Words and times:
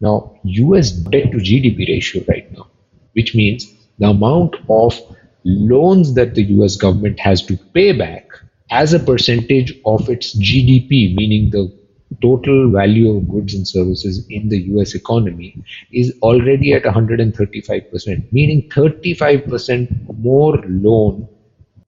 Now, 0.00 0.38
US 0.44 0.92
debt 0.92 1.32
to 1.32 1.38
GDP 1.38 1.88
ratio 1.88 2.22
right 2.28 2.50
now, 2.52 2.68
which 3.14 3.34
means 3.34 3.66
the 3.98 4.08
amount 4.08 4.56
of 4.68 5.00
loans 5.44 6.14
that 6.14 6.34
the 6.34 6.44
US 6.44 6.76
government 6.76 7.18
has 7.18 7.42
to 7.46 7.56
pay 7.74 7.92
back 7.92 8.28
as 8.70 8.92
a 8.92 9.00
percentage 9.00 9.72
of 9.84 10.08
its 10.08 10.36
GDP, 10.36 11.16
meaning 11.16 11.50
the 11.50 11.76
total 12.22 12.70
value 12.70 13.16
of 13.16 13.28
goods 13.28 13.54
and 13.54 13.66
services 13.66 14.26
in 14.30 14.48
the 14.48 14.60
US 14.74 14.94
economy, 14.94 15.62
is 15.92 16.14
already 16.22 16.72
at 16.72 16.84
135%, 16.84 18.32
meaning 18.32 18.68
35% 18.70 20.18
more 20.18 20.56
loan 20.66 21.28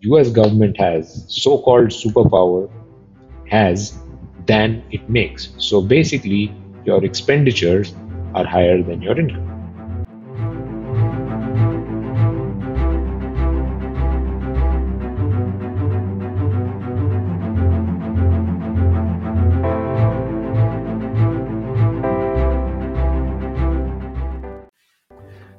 US 0.00 0.30
government 0.30 0.76
has, 0.78 1.24
so-called 1.28 1.88
superpower 1.88 2.70
has 3.48 3.98
than 4.46 4.82
it 4.90 5.08
makes. 5.08 5.50
So 5.58 5.80
basically, 5.82 6.54
your 6.85 7.03
expenditures 7.03 7.95
are 8.33 8.45
higher 8.45 8.81
than 8.83 9.01
your 9.01 9.19
income. 9.19 9.55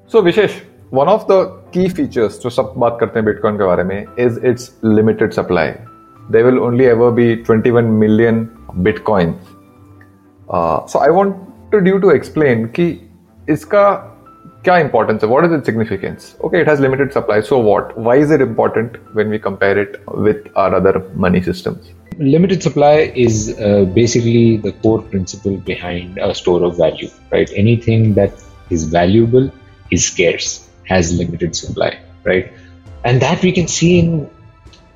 So 0.09 0.23
Vishesh, 0.23 0.63
one 0.91 1.09
of 1.09 1.27
the 1.29 1.39
key 1.73 1.89
features 1.89 2.39
जो 2.43 2.51
सब 2.51 2.75
बात 2.79 2.97
करते 3.01 3.19
हैं 3.19 3.25
bitcoin 3.27 3.57
के 3.59 3.65
बारे 3.65 3.85
में 3.85 4.17
is 4.25 4.39
its 4.51 4.69
limited 4.83 5.35
supply. 5.39 5.67
There 6.31 6.45
will 6.47 6.61
only 6.69 6.87
ever 6.93 7.11
be 7.17 7.27
21 7.49 7.91
million 8.03 8.39
bitcoins. 8.87 9.35
Uh, 10.51 10.87
so 10.87 10.99
I 10.99 11.11
wanted 11.11 11.87
you 11.87 12.01
to 12.01 12.11
explain 12.11 12.69
कि 12.69 12.87
इसका 13.49 14.13
क्या 14.65 14.77
importance 14.85 15.25
है? 15.25 15.31
What 15.31 15.45
is 15.45 15.53
its 15.57 15.69
significance? 15.71 16.25
Okay, 16.47 16.61
it 16.61 16.69
has 16.69 16.81
limited 16.81 17.13
supply. 17.13 17.41
So 17.41 17.59
what? 17.59 17.97
Why 17.99 18.17
is 18.17 18.31
it 18.31 18.41
important 18.41 18.97
when 19.15 19.31
we 19.31 19.39
compare 19.39 19.79
it 19.79 20.01
with 20.27 20.49
our 20.57 20.75
other 20.75 20.95
money 21.15 21.43
systems? 21.43 21.93
Limited 22.19 22.63
supply 22.63 23.13
is 23.27 23.59
uh, 23.61 23.85
basically 23.85 24.57
the 24.57 24.73
core 24.73 25.03
principle 25.03 25.57
behind 25.59 26.19
a 26.19 26.35
store 26.35 26.63
of 26.65 26.77
value, 26.79 27.11
right? 27.31 27.51
Anything 27.55 28.15
that 28.15 28.33
is 28.71 28.85
valuable 28.85 29.51
is 29.91 30.07
scarce, 30.07 30.69
has 30.85 31.13
limited 31.19 31.55
supply, 31.55 31.99
right? 32.25 32.53
And 33.05 33.21
that 33.21 33.43
we 33.43 33.53
can 33.53 33.69
see 33.69 33.99
in 33.99 34.31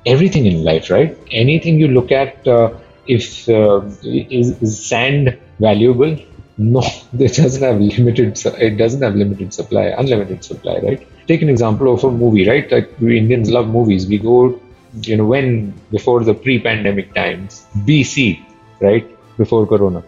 everything 0.05 0.45
in 0.45 0.63
life, 0.63 0.89
right? 0.89 1.17
Anything 1.31 1.79
you 1.79 1.87
look 1.87 2.11
at, 2.11 2.47
uh, 2.47 2.73
if 3.06 3.48
uh, 3.48 3.82
is, 4.02 4.60
is, 4.62 4.86
sand 4.86 5.38
valuable? 5.58 6.18
No, 6.58 6.82
it 7.18 7.34
doesn't 7.34 7.62
have 7.62 7.80
limited. 7.80 8.38
It 8.58 8.76
doesn't 8.76 9.02
have 9.02 9.14
limited 9.14 9.52
supply, 9.54 9.86
unlimited 9.98 10.44
supply, 10.44 10.78
right? 10.78 11.06
Take 11.26 11.42
an 11.42 11.48
example 11.48 11.92
of 11.92 12.04
a 12.04 12.10
movie, 12.10 12.48
right? 12.48 12.70
Like 12.70 12.92
we 13.00 13.18
Indians 13.18 13.50
love 13.50 13.68
movies. 13.68 14.06
We 14.06 14.18
go, 14.18 14.60
you 15.02 15.16
know, 15.16 15.26
when 15.26 15.74
before 15.90 16.24
the 16.24 16.34
pre-pandemic 16.34 17.14
times, 17.14 17.66
BC, 17.78 18.44
right? 18.80 19.06
Before 19.36 19.66
Corona, 19.66 20.02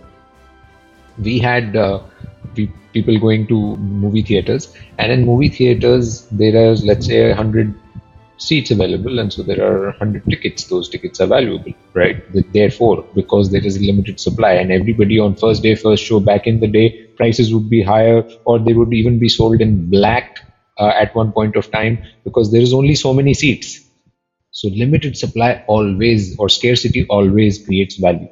we 1.18 1.38
had 1.38 1.76
uh, 1.76 2.00
people 2.92 3.18
going 3.18 3.46
to 3.46 3.76
movie 3.76 4.22
theaters 4.22 4.74
and 4.98 5.12
in 5.12 5.24
movie 5.24 5.48
theaters 5.48 6.26
there 6.30 6.56
are 6.56 6.74
let's 6.90 7.06
say 7.06 7.28
100 7.28 7.74
seats 8.38 8.70
available 8.70 9.18
and 9.18 9.32
so 9.32 9.42
there 9.42 9.62
are 9.64 9.86
100 9.86 10.24
tickets. 10.28 10.64
Those 10.64 10.88
tickets 10.88 11.20
are 11.20 11.26
valuable 11.26 11.72
right? 11.94 12.16
Therefore 12.52 13.04
because 13.14 13.50
there 13.50 13.64
is 13.64 13.76
a 13.76 13.80
limited 13.80 14.20
supply 14.20 14.52
and 14.52 14.70
everybody 14.72 15.18
on 15.18 15.34
first 15.34 15.62
day 15.62 15.74
first 15.74 16.04
show 16.04 16.20
back 16.20 16.46
in 16.46 16.60
the 16.60 16.68
day 16.68 17.06
prices 17.16 17.52
would 17.52 17.68
be 17.68 17.82
higher 17.82 18.24
or 18.44 18.58
they 18.58 18.72
would 18.72 18.92
even 18.92 19.18
be 19.18 19.28
sold 19.28 19.60
in 19.60 19.90
black 19.90 20.38
uh, 20.78 20.92
at 20.94 21.14
one 21.14 21.32
point 21.32 21.56
of 21.56 21.70
time 21.70 21.98
because 22.24 22.50
there 22.52 22.62
is 22.62 22.72
only 22.72 22.94
so 22.94 23.12
many 23.12 23.34
seats. 23.34 23.80
So 24.50 24.68
limited 24.68 25.16
supply 25.16 25.62
always 25.66 26.36
or 26.38 26.48
scarcity 26.48 27.06
always 27.08 27.58
creates 27.64 27.96
value. 27.96 28.28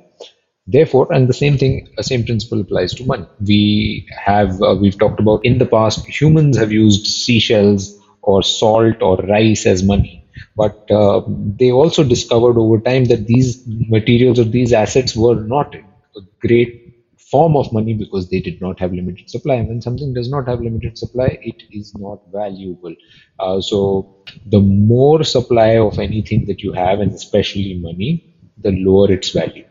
Therefore 0.66 1.12
and 1.12 1.28
the 1.28 1.34
same 1.34 1.58
thing 1.58 1.88
uh, 1.98 2.02
same 2.02 2.24
principle 2.24 2.60
applies 2.60 2.92
to 2.94 3.04
money. 3.04 3.26
We 3.46 4.06
have 4.24 4.60
uh, 4.62 4.76
we've 4.80 4.98
talked 4.98 5.20
about 5.20 5.44
in 5.44 5.58
the 5.58 5.66
past 5.66 6.06
humans 6.06 6.56
have 6.58 6.72
used 6.72 7.06
seashells 7.06 7.98
or 8.26 8.42
salt 8.42 9.02
or 9.02 9.16
rice 9.18 9.66
as 9.66 9.82
money. 9.84 10.24
But 10.56 10.90
uh, 10.90 11.22
they 11.28 11.72
also 11.72 12.04
discovered 12.04 12.58
over 12.58 12.80
time 12.80 13.06
that 13.06 13.26
these 13.26 13.62
materials 13.66 14.38
or 14.40 14.44
these 14.44 14.72
assets 14.74 15.16
were 15.16 15.36
not 15.36 15.74
a 15.74 16.20
great 16.40 16.82
form 17.30 17.56
of 17.56 17.72
money 17.72 17.94
because 17.94 18.28
they 18.30 18.40
did 18.40 18.60
not 18.60 18.80
have 18.80 18.92
limited 18.92 19.30
supply. 19.30 19.56
And 19.56 19.68
when 19.68 19.82
something 19.82 20.14
does 20.14 20.30
not 20.30 20.48
have 20.48 20.60
limited 20.60 20.98
supply 20.98 21.38
it 21.42 21.62
is 21.72 21.94
not 21.96 22.20
valuable. 22.32 22.94
Uh, 23.38 23.60
so 23.60 24.08
the 24.46 24.60
more 24.60 25.24
supply 25.24 25.78
of 25.78 25.98
anything 25.98 26.46
that 26.46 26.62
you 26.62 26.72
have 26.72 27.00
and 27.00 27.12
especially 27.12 27.74
money 27.74 28.24
the 28.58 28.72
lower 28.72 29.10
its 29.12 29.30
value. 29.30 29.64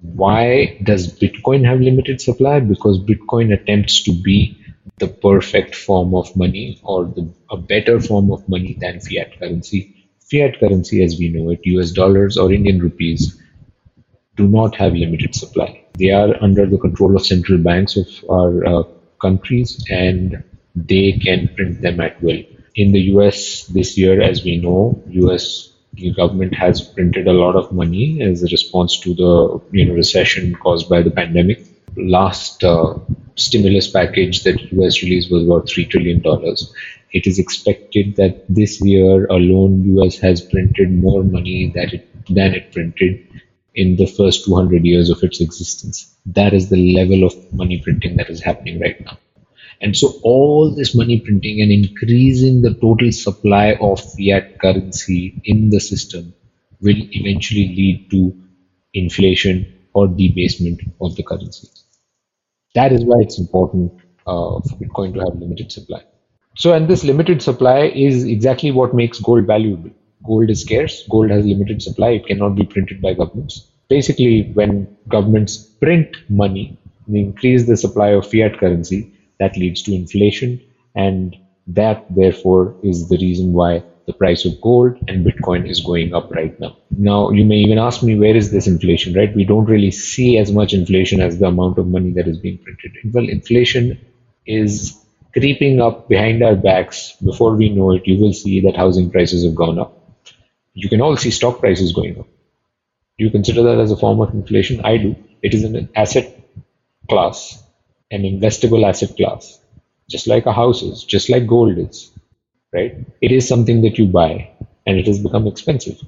Why 0.00 0.78
does 0.82 1.08
Bitcoin 1.18 1.64
have 1.66 1.80
limited 1.80 2.20
supply? 2.20 2.60
Because 2.60 2.98
Bitcoin 3.00 3.52
attempts 3.52 4.02
to 4.04 4.12
be 4.12 4.56
the 5.04 5.12
perfect 5.28 5.74
form 5.74 6.14
of 6.14 6.34
money 6.36 6.80
or 6.82 7.04
the, 7.04 7.28
a 7.50 7.56
better 7.56 8.00
form 8.00 8.30
of 8.30 8.48
money 8.48 8.76
than 8.80 9.00
fiat 9.00 9.38
currency. 9.38 9.80
Fiat 10.30 10.58
currency, 10.58 11.02
as 11.04 11.18
we 11.18 11.28
know 11.28 11.50
it, 11.50 11.60
US 11.64 11.90
dollars 11.90 12.36
or 12.36 12.52
Indian 12.52 12.78
rupees, 12.80 13.40
do 14.36 14.48
not 14.48 14.74
have 14.76 14.94
limited 14.94 15.34
supply. 15.34 15.84
They 15.98 16.10
are 16.10 16.34
under 16.42 16.66
the 16.66 16.78
control 16.78 17.16
of 17.16 17.26
central 17.26 17.58
banks 17.58 17.96
of 17.96 18.08
our 18.30 18.66
uh, 18.66 18.82
countries 19.20 19.84
and 19.90 20.42
they 20.74 21.12
can 21.12 21.48
print 21.54 21.82
them 21.82 22.00
at 22.00 22.20
will. 22.22 22.42
In 22.74 22.92
the 22.92 23.02
US 23.14 23.66
this 23.66 23.96
year, 23.96 24.20
as 24.20 24.42
we 24.44 24.56
know, 24.56 25.00
US 25.08 25.70
government 26.16 26.54
has 26.54 26.80
printed 26.82 27.28
a 27.28 27.32
lot 27.32 27.54
of 27.54 27.72
money 27.72 28.22
as 28.22 28.42
a 28.42 28.46
response 28.46 28.98
to 29.00 29.14
the 29.14 29.60
you 29.70 29.84
know 29.86 29.94
recession 29.94 30.54
caused 30.56 30.88
by 30.88 31.02
the 31.02 31.10
pandemic. 31.10 31.64
Last 31.96 32.64
uh, 32.64 32.98
stimulus 33.36 33.88
package 33.90 34.42
that 34.44 34.60
US 34.72 35.02
released 35.02 35.30
was 35.30 35.44
about 35.44 35.68
three 35.68 35.84
trillion 35.86 36.20
dollars. 36.20 36.72
It 37.12 37.26
is 37.26 37.38
expected 37.38 38.16
that 38.16 38.44
this 38.48 38.80
year 38.80 39.26
alone, 39.26 39.84
US 39.98 40.18
has 40.18 40.40
printed 40.40 40.92
more 40.92 41.22
money 41.24 41.70
that 41.74 41.92
it, 41.94 42.08
than 42.28 42.54
it 42.54 42.72
printed 42.72 43.26
in 43.74 43.96
the 43.96 44.06
first 44.06 44.44
200 44.44 44.84
years 44.84 45.10
of 45.10 45.22
its 45.22 45.40
existence. 45.40 46.14
That 46.26 46.54
is 46.54 46.68
the 46.68 46.94
level 46.94 47.24
of 47.24 47.34
money 47.52 47.80
printing 47.80 48.16
that 48.16 48.30
is 48.30 48.42
happening 48.42 48.80
right 48.80 49.00
now. 49.04 49.18
And 49.80 49.96
so 49.96 50.18
all 50.22 50.74
this 50.74 50.94
money 50.94 51.20
printing 51.20 51.60
and 51.60 51.70
increasing 51.70 52.62
the 52.62 52.74
total 52.74 53.12
supply 53.12 53.74
of 53.80 54.00
fiat 54.00 54.58
currency 54.60 55.40
in 55.44 55.70
the 55.70 55.80
system 55.80 56.34
will 56.80 56.96
eventually 57.12 57.68
lead 57.68 58.10
to 58.10 58.34
inflation 58.94 59.66
or 59.92 60.06
debasement 60.08 60.80
of 61.00 61.14
the 61.16 61.22
currency. 61.22 61.68
That 62.74 62.92
is 62.92 63.04
why 63.04 63.20
it's 63.20 63.38
important 63.38 63.92
uh, 64.26 64.60
for 64.60 64.76
Bitcoin 64.76 65.14
to 65.14 65.20
have 65.20 65.38
limited 65.38 65.72
supply. 65.72 66.02
So, 66.56 66.72
and 66.72 66.88
this 66.88 67.04
limited 67.04 67.42
supply 67.42 67.86
is 67.86 68.24
exactly 68.24 68.70
what 68.70 68.94
makes 68.94 69.18
gold 69.20 69.46
valuable. 69.46 69.90
Gold 70.24 70.50
is 70.50 70.62
scarce, 70.62 71.06
gold 71.08 71.30
has 71.30 71.44
limited 71.44 71.82
supply, 71.82 72.10
it 72.10 72.26
cannot 72.26 72.54
be 72.54 72.64
printed 72.64 73.02
by 73.02 73.14
governments. 73.14 73.66
Basically, 73.88 74.50
when 74.54 74.96
governments 75.08 75.56
print 75.56 76.16
money, 76.28 76.78
they 77.06 77.18
increase 77.18 77.66
the 77.66 77.76
supply 77.76 78.08
of 78.08 78.30
fiat 78.30 78.58
currency, 78.58 79.12
that 79.38 79.56
leads 79.56 79.82
to 79.82 79.94
inflation 79.94 80.60
and 80.94 81.36
that 81.66 82.06
therefore 82.14 82.74
is 82.82 83.08
the 83.08 83.18
reason 83.18 83.52
why 83.52 83.82
the 84.06 84.12
price 84.12 84.44
of 84.44 84.60
gold 84.60 84.96
and 85.08 85.24
bitcoin 85.26 85.68
is 85.68 85.80
going 85.80 86.14
up 86.14 86.30
right 86.30 86.58
now. 86.60 86.76
Now 86.90 87.30
you 87.30 87.44
may 87.44 87.56
even 87.56 87.78
ask 87.78 88.02
me 88.02 88.18
where 88.18 88.36
is 88.36 88.50
this 88.50 88.66
inflation 88.66 89.14
right? 89.14 89.34
We 89.34 89.44
don't 89.44 89.66
really 89.66 89.90
see 89.90 90.38
as 90.38 90.52
much 90.52 90.74
inflation 90.74 91.20
as 91.20 91.38
the 91.38 91.46
amount 91.46 91.78
of 91.78 91.86
money 91.86 92.12
that 92.12 92.28
is 92.28 92.38
being 92.38 92.58
printed. 92.58 92.92
Well 93.12 93.28
inflation 93.28 93.98
is 94.46 94.96
creeping 95.32 95.80
up 95.80 96.08
behind 96.08 96.42
our 96.42 96.56
backs. 96.56 97.14
Before 97.24 97.54
we 97.56 97.70
know 97.70 97.92
it 97.92 98.06
you 98.06 98.20
will 98.20 98.32
see 98.32 98.60
that 98.60 98.76
housing 98.76 99.10
prices 99.10 99.44
have 99.44 99.54
gone 99.54 99.78
up. 99.78 99.98
You 100.74 100.88
can 100.88 101.00
all 101.00 101.16
see 101.16 101.30
stock 101.30 101.60
prices 101.60 101.92
going 101.92 102.18
up. 102.18 102.26
Do 103.18 103.24
you 103.24 103.30
consider 103.30 103.62
that 103.64 103.78
as 103.78 103.90
a 103.92 103.96
form 103.96 104.20
of 104.20 104.34
inflation? 104.34 104.80
I 104.84 104.96
do. 104.98 105.16
It 105.42 105.54
is 105.54 105.64
an 105.64 105.88
asset 105.94 106.40
class 107.08 107.62
an 108.10 108.22
investable 108.22 108.86
asset 108.88 109.16
class, 109.16 109.60
just 110.08 110.28
like 110.28 110.46
a 110.46 110.52
house 110.52 110.82
is, 110.82 111.04
just 111.04 111.28
like 111.30 111.46
gold 111.46 111.78
is, 111.78 112.12
right? 112.74 112.94
It 113.22 113.32
is 113.32 113.48
something 113.48 113.82
that 113.82 113.98
you 113.98 114.06
buy 114.06 114.50
and 114.86 114.98
it 114.98 115.06
has 115.06 115.18
become 115.20 115.46
expensive. 115.46 116.00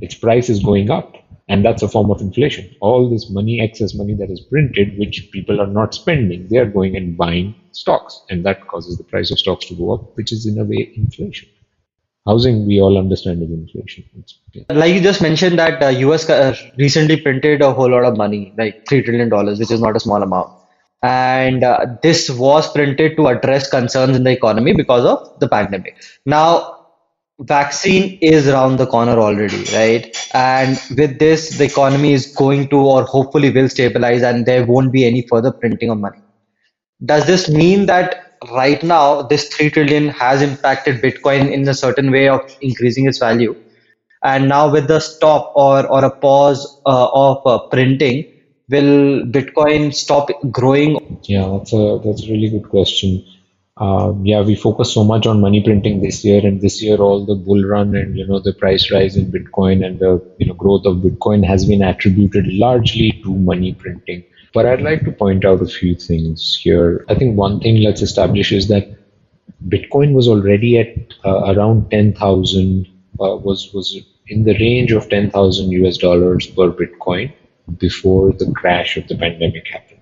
Its 0.00 0.14
price 0.14 0.48
is 0.50 0.62
going 0.62 0.90
up, 0.90 1.14
and 1.48 1.64
that's 1.64 1.82
a 1.82 1.88
form 1.88 2.10
of 2.10 2.20
inflation. 2.20 2.74
All 2.80 3.08
this 3.10 3.30
money, 3.30 3.60
excess 3.60 3.94
money 3.94 4.14
that 4.14 4.30
is 4.30 4.40
printed, 4.40 4.98
which 4.98 5.30
people 5.32 5.60
are 5.60 5.66
not 5.66 5.94
spending, 5.94 6.48
they 6.48 6.58
are 6.58 6.66
going 6.70 6.96
and 6.96 7.16
buying 7.16 7.54
stocks, 7.72 8.22
and 8.30 8.44
that 8.46 8.66
causes 8.68 8.98
the 8.98 9.04
price 9.04 9.30
of 9.30 9.38
stocks 9.38 9.66
to 9.66 9.74
go 9.74 9.94
up, 9.94 10.16
which 10.16 10.32
is 10.32 10.46
in 10.46 10.58
a 10.58 10.64
way 10.64 10.92
inflation 10.96 11.48
housing 12.26 12.66
we 12.66 12.80
all 12.80 12.96
understand 12.98 13.42
is 13.42 13.50
inflation 13.50 14.04
like 14.70 14.94
you 14.94 15.00
just 15.00 15.22
mentioned 15.22 15.58
that 15.58 15.82
uh, 15.82 15.90
us 16.14 16.28
uh, 16.30 16.54
recently 16.78 17.16
printed 17.20 17.62
a 17.62 17.72
whole 17.72 17.90
lot 17.90 18.04
of 18.04 18.16
money 18.16 18.52
like 18.58 18.86
3 18.88 19.02
trillion 19.02 19.28
dollars 19.28 19.58
which 19.58 19.70
is 19.70 19.80
not 19.80 19.96
a 19.96 20.00
small 20.00 20.22
amount 20.22 20.50
and 21.04 21.62
uh, 21.64 21.86
this 22.02 22.30
was 22.30 22.70
printed 22.72 23.16
to 23.16 23.28
address 23.28 23.68
concerns 23.68 24.16
in 24.16 24.24
the 24.24 24.30
economy 24.30 24.72
because 24.72 25.04
of 25.04 25.38
the 25.40 25.48
pandemic. 25.48 25.96
Now, 26.24 26.86
vaccine 27.40 28.18
is 28.22 28.48
around 28.48 28.78
the 28.78 28.86
corner 28.86 29.18
already, 29.18 29.64
right? 29.74 30.16
And 30.34 30.80
with 30.96 31.18
this, 31.18 31.58
the 31.58 31.64
economy 31.64 32.14
is 32.14 32.34
going 32.34 32.68
to 32.70 32.78
or 32.78 33.04
hopefully 33.04 33.50
will 33.50 33.68
stabilize 33.68 34.22
and 34.22 34.46
there 34.46 34.64
won't 34.66 34.92
be 34.92 35.04
any 35.04 35.26
further 35.28 35.52
printing 35.52 35.90
of 35.90 35.98
money. 35.98 36.22
Does 37.04 37.26
this 37.26 37.50
mean 37.50 37.86
that 37.86 38.38
right 38.52 38.82
now 38.82 39.22
this 39.22 39.48
3 39.48 39.70
trillion 39.70 40.08
has 40.08 40.42
impacted 40.42 41.02
Bitcoin 41.02 41.52
in 41.52 41.68
a 41.68 41.74
certain 41.74 42.10
way 42.12 42.28
of 42.28 42.40
increasing 42.62 43.06
its 43.06 43.18
value? 43.18 43.54
And 44.22 44.48
now 44.48 44.70
with 44.72 44.88
the 44.88 45.00
stop 45.00 45.52
or, 45.54 45.86
or 45.86 46.04
a 46.04 46.10
pause 46.10 46.80
uh, 46.86 47.08
of 47.12 47.38
uh, 47.46 47.58
printing, 47.70 48.24
will 48.68 49.22
Bitcoin 49.24 49.94
stop 49.94 50.30
growing? 50.50 51.20
Yeah, 51.24 51.58
that's 51.58 51.72
a 51.72 52.00
that's 52.04 52.24
a 52.24 52.30
really 52.30 52.50
good 52.50 52.68
question. 52.68 53.24
Uh, 53.76 54.14
yeah, 54.22 54.40
we 54.40 54.54
focus 54.54 54.94
so 54.94 55.02
much 55.02 55.26
on 55.26 55.40
money 55.40 55.62
printing 55.62 56.00
this 56.00 56.24
year, 56.24 56.46
and 56.46 56.60
this 56.60 56.80
year 56.80 56.96
all 56.98 57.24
the 57.24 57.34
bull 57.34 57.62
run 57.64 57.96
and 57.96 58.16
you 58.16 58.26
know 58.26 58.38
the 58.38 58.52
price 58.52 58.90
rise 58.90 59.16
in 59.16 59.32
Bitcoin 59.32 59.84
and 59.84 59.98
the 59.98 60.22
you 60.38 60.46
know 60.46 60.54
growth 60.54 60.86
of 60.86 60.98
Bitcoin 60.98 61.44
has 61.44 61.64
been 61.64 61.82
attributed 61.82 62.46
largely 62.46 63.12
to 63.24 63.34
money 63.34 63.74
printing. 63.74 64.24
But 64.52 64.66
I'd 64.66 64.82
like 64.82 65.04
to 65.04 65.10
point 65.10 65.44
out 65.44 65.60
a 65.60 65.66
few 65.66 65.96
things 65.96 66.56
here. 66.62 67.04
I 67.08 67.16
think 67.16 67.36
one 67.36 67.58
thing 67.58 67.82
let's 67.82 68.02
establish 68.02 68.52
is 68.52 68.68
that 68.68 68.96
Bitcoin 69.68 70.12
was 70.12 70.28
already 70.28 70.78
at 70.78 70.96
uh, 71.24 71.52
around 71.52 71.90
ten 71.90 72.12
thousand 72.12 72.86
uh, 73.20 73.34
was 73.36 73.72
was 73.74 73.98
in 74.28 74.44
the 74.44 74.56
range 74.58 74.92
of 74.92 75.08
ten 75.10 75.30
thousand 75.30 75.72
US 75.72 75.98
dollars 75.98 76.46
per 76.46 76.70
Bitcoin 76.70 77.32
before 77.78 78.32
the 78.32 78.50
crash 78.52 78.96
of 78.96 79.08
the 79.08 79.16
pandemic 79.16 79.66
happened. 79.68 80.00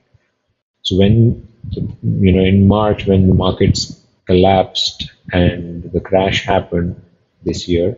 So 0.83 0.97
when 0.99 1.47
you 1.71 2.33
know 2.33 2.43
in 2.43 2.67
March 2.67 3.07
when 3.07 3.29
the 3.29 3.35
markets 3.35 4.05
collapsed 4.27 5.11
and 5.33 5.85
the 5.93 6.01
crash 6.01 6.45
happened 6.45 7.01
this 7.45 7.69
year, 7.69 7.97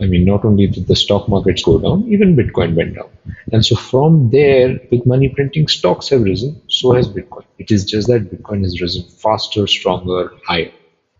I 0.00 0.06
mean 0.06 0.24
not 0.24 0.44
only 0.44 0.66
did 0.66 0.86
the 0.86 0.96
stock 0.96 1.28
markets 1.28 1.62
go 1.62 1.78
down, 1.78 2.04
even 2.08 2.36
Bitcoin 2.36 2.74
went 2.74 2.96
down. 2.96 3.10
And 3.52 3.64
so 3.64 3.76
from 3.76 4.30
there, 4.30 4.78
with 4.90 5.06
money 5.06 5.28
printing, 5.28 5.68
stocks 5.68 6.08
have 6.08 6.22
risen, 6.22 6.60
so 6.68 6.92
has 6.92 7.08
Bitcoin. 7.08 7.44
It 7.58 7.70
is 7.70 7.84
just 7.84 8.08
that 8.08 8.30
Bitcoin 8.30 8.62
has 8.62 8.80
risen 8.80 9.04
faster, 9.04 9.66
stronger, 9.66 10.32
higher. 10.44 10.72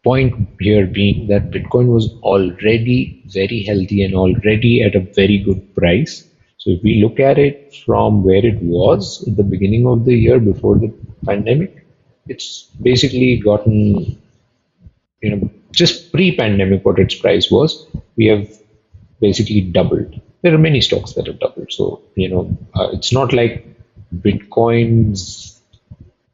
Point 0.02 0.49
here 0.61 0.87
being 0.87 1.29
that 1.29 1.50
Bitcoin 1.50 1.87
was 1.87 2.12
already 2.23 3.23
very 3.26 3.62
healthy 3.62 4.02
and 4.02 4.14
already 4.14 4.82
at 4.82 4.94
a 4.94 5.00
very 5.00 5.38
good 5.38 5.75
price 5.75 6.29
so 6.64 6.70
if 6.70 6.82
we 6.82 7.02
look 7.02 7.20
at 7.20 7.38
it 7.38 7.75
from 7.84 8.25
where 8.25 8.44
it 8.50 8.58
was 8.62 9.22
at 9.28 9.37
the 9.37 9.43
beginning 9.43 9.87
of 9.87 10.06
the 10.06 10.14
year 10.14 10.40
before 10.40 10.76
the 10.78 10.90
pandemic, 11.26 11.84
it's 12.26 12.62
basically 12.81 13.37
gotten, 13.37 14.19
you 15.20 15.37
know, 15.37 15.50
just 15.72 16.11
pre-pandemic 16.11 16.82
what 16.82 16.99
its 16.99 17.16
price 17.16 17.50
was, 17.50 17.87
we 18.16 18.25
have 18.28 18.49
basically 19.20 19.61
doubled. 19.61 20.19
There 20.40 20.55
are 20.55 20.64
many 20.66 20.81
stocks 20.81 21.12
that 21.12 21.26
have 21.26 21.38
doubled. 21.38 21.70
So, 21.70 22.00
you 22.14 22.31
know, 22.31 22.56
uh, 22.75 22.88
it's 22.94 23.12
not 23.12 23.34
like 23.34 23.67
Bitcoin's 24.20 25.60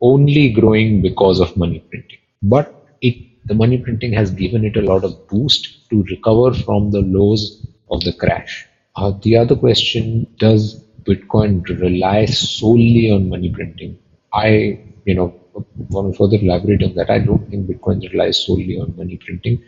only 0.00 0.52
growing 0.52 1.02
because 1.02 1.40
of 1.40 1.56
money 1.56 1.80
printing, 1.90 2.20
but 2.40 2.86
it 3.00 3.16
the 3.46 3.54
money 3.54 3.78
printing 3.78 4.12
has 4.12 4.30
given 4.30 4.64
it 4.64 4.76
a 4.76 4.82
lot 4.82 5.02
of 5.02 5.26
boost 5.26 5.90
to 5.90 6.04
recover 6.04 6.54
from 6.54 6.92
the 6.92 7.00
lows 7.00 7.66
of 7.90 8.04
the 8.04 8.12
crash. 8.12 8.68
Uh, 9.00 9.12
the 9.22 9.34
other 9.34 9.56
question 9.56 10.26
does 10.38 10.84
Bitcoin 11.04 11.66
rely 11.80 12.26
solely 12.26 13.10
on 13.10 13.30
money 13.30 13.48
printing? 13.50 13.98
I, 14.30 14.78
you 15.06 15.14
know, 15.14 15.40
want 15.88 16.12
to 16.12 16.18
further 16.18 16.36
elaborate 16.36 16.82
on 16.82 16.94
that. 16.96 17.08
I 17.08 17.20
don't 17.20 17.48
think 17.48 17.66
Bitcoin 17.66 18.06
relies 18.12 18.44
solely 18.44 18.78
on 18.78 18.94
money 18.98 19.16
printing 19.16 19.64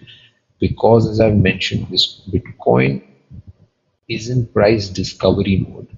because, 0.60 1.08
as 1.08 1.18
I've 1.18 1.36
mentioned, 1.36 1.86
this 1.88 2.20
Bitcoin 2.28 3.02
is 4.06 4.28
in 4.28 4.48
price 4.48 4.90
discovery 4.90 5.66
mode. 5.66 5.88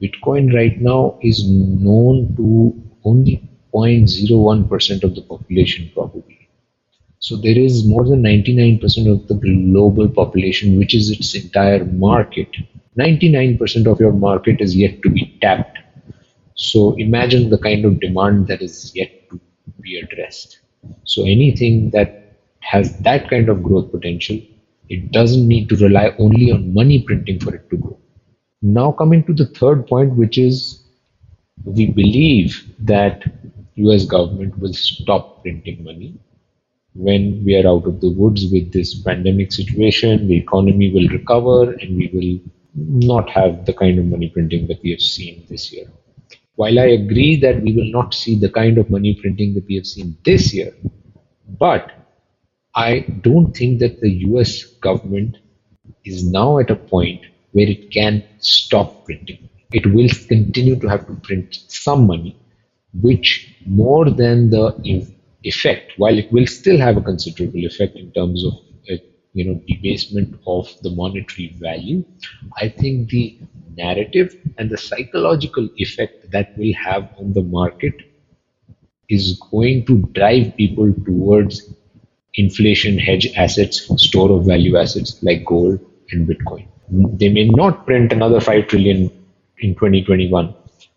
Bitcoin 0.00 0.54
right 0.54 0.80
now 0.80 1.18
is 1.20 1.44
known 1.44 2.36
to 2.36 2.80
only 3.02 3.50
0.01% 3.74 5.02
of 5.02 5.16
the 5.16 5.22
population, 5.22 5.90
probably. 5.92 6.39
So 7.20 7.36
there 7.36 7.58
is 7.58 7.86
more 7.86 8.04
than 8.04 8.22
99% 8.22 8.82
of 9.12 9.28
the 9.28 9.34
global 9.34 10.08
population, 10.08 10.78
which 10.78 10.94
is 10.94 11.10
its 11.10 11.34
entire 11.34 11.84
market. 11.84 12.48
99% 12.98 13.86
of 13.86 14.00
your 14.00 14.12
market 14.12 14.60
is 14.62 14.74
yet 14.74 15.02
to 15.02 15.10
be 15.10 15.36
tapped. 15.42 15.78
So 16.54 16.96
imagine 16.96 17.50
the 17.50 17.58
kind 17.58 17.84
of 17.84 18.00
demand 18.00 18.46
that 18.46 18.62
is 18.62 18.92
yet 18.94 19.10
to 19.30 19.38
be 19.82 19.98
addressed. 20.00 20.60
So 21.04 21.24
anything 21.24 21.90
that 21.90 22.38
has 22.60 22.96
that 23.00 23.28
kind 23.28 23.50
of 23.50 23.62
growth 23.62 23.90
potential, 23.90 24.40
it 24.88 25.12
doesn't 25.12 25.46
need 25.46 25.68
to 25.68 25.76
rely 25.76 26.14
only 26.18 26.50
on 26.50 26.72
money 26.72 27.02
printing 27.02 27.38
for 27.38 27.54
it 27.54 27.68
to 27.68 27.76
grow. 27.76 27.98
Now 28.62 28.92
coming 28.92 29.24
to 29.24 29.34
the 29.34 29.46
third 29.46 29.86
point, 29.86 30.14
which 30.16 30.38
is 30.38 30.82
we 31.64 31.86
believe 31.86 32.64
that 32.78 33.24
US 33.74 34.06
government 34.06 34.58
will 34.58 34.72
stop 34.72 35.42
printing 35.42 35.84
money 35.84 36.18
when 36.94 37.44
we 37.44 37.56
are 37.56 37.68
out 37.68 37.86
of 37.86 38.00
the 38.00 38.10
woods 38.10 38.46
with 38.50 38.72
this 38.72 38.94
pandemic 38.94 39.52
situation, 39.52 40.28
the 40.28 40.36
economy 40.36 40.92
will 40.92 41.08
recover 41.08 41.72
and 41.72 41.96
we 41.96 42.10
will 42.12 42.52
not 42.74 43.28
have 43.30 43.64
the 43.66 43.72
kind 43.72 43.98
of 43.98 44.06
money 44.06 44.28
printing 44.28 44.66
that 44.66 44.82
we 44.82 44.90
have 44.90 45.00
seen 45.00 45.44
this 45.48 45.72
year. 45.72 45.86
While 46.56 46.78
I 46.78 46.86
agree 46.86 47.36
that 47.36 47.62
we 47.62 47.74
will 47.74 47.90
not 47.90 48.12
see 48.12 48.38
the 48.38 48.50
kind 48.50 48.78
of 48.78 48.90
money 48.90 49.14
printing 49.20 49.54
that 49.54 49.66
we 49.66 49.76
have 49.76 49.86
seen 49.86 50.16
this 50.24 50.52
year, 50.52 50.74
but 51.58 51.92
I 52.74 53.00
don't 53.22 53.56
think 53.56 53.80
that 53.80 54.00
the 54.00 54.10
US 54.26 54.64
government 54.64 55.38
is 56.04 56.24
now 56.24 56.58
at 56.58 56.70
a 56.70 56.76
point 56.76 57.22
where 57.52 57.68
it 57.68 57.90
can 57.90 58.22
stop 58.38 59.04
printing. 59.04 59.48
It 59.72 59.86
will 59.86 60.08
continue 60.28 60.78
to 60.80 60.88
have 60.88 61.06
to 61.06 61.14
print 61.14 61.58
some 61.68 62.06
money, 62.06 62.36
which 62.92 63.54
more 63.66 64.10
than 64.10 64.50
the 64.50 64.74
effect, 65.44 65.92
while 65.96 66.18
it 66.18 66.30
will 66.32 66.46
still 66.46 66.78
have 66.78 66.96
a 66.96 67.00
considerable 67.02 67.64
effect 67.64 67.96
in 67.96 68.10
terms 68.12 68.44
of 68.44 68.52
uh, 68.90 68.96
you 69.32 69.44
know 69.44 69.60
debasement 69.66 70.38
of 70.46 70.68
the 70.82 70.90
monetary 70.90 71.54
value, 71.58 72.04
I 72.60 72.68
think 72.68 73.10
the 73.10 73.38
narrative 73.76 74.34
and 74.58 74.70
the 74.70 74.78
psychological 74.78 75.68
effect 75.76 76.30
that 76.32 76.56
will 76.56 76.74
have 76.74 77.08
on 77.18 77.32
the 77.32 77.42
market 77.42 77.94
is 79.08 79.40
going 79.50 79.84
to 79.86 79.98
drive 80.14 80.56
people 80.56 80.92
towards 81.04 81.72
inflation 82.34 82.98
hedge 82.98 83.28
assets, 83.36 83.90
store 84.02 84.30
of 84.30 84.46
value 84.46 84.76
assets 84.76 85.22
like 85.22 85.44
gold 85.44 85.80
and 86.10 86.28
Bitcoin. 86.28 86.66
They 87.18 87.28
may 87.28 87.48
not 87.48 87.86
print 87.86 88.12
another 88.12 88.40
5 88.40 88.68
trillion 88.68 89.10
in 89.58 89.74
2021, 89.74 90.54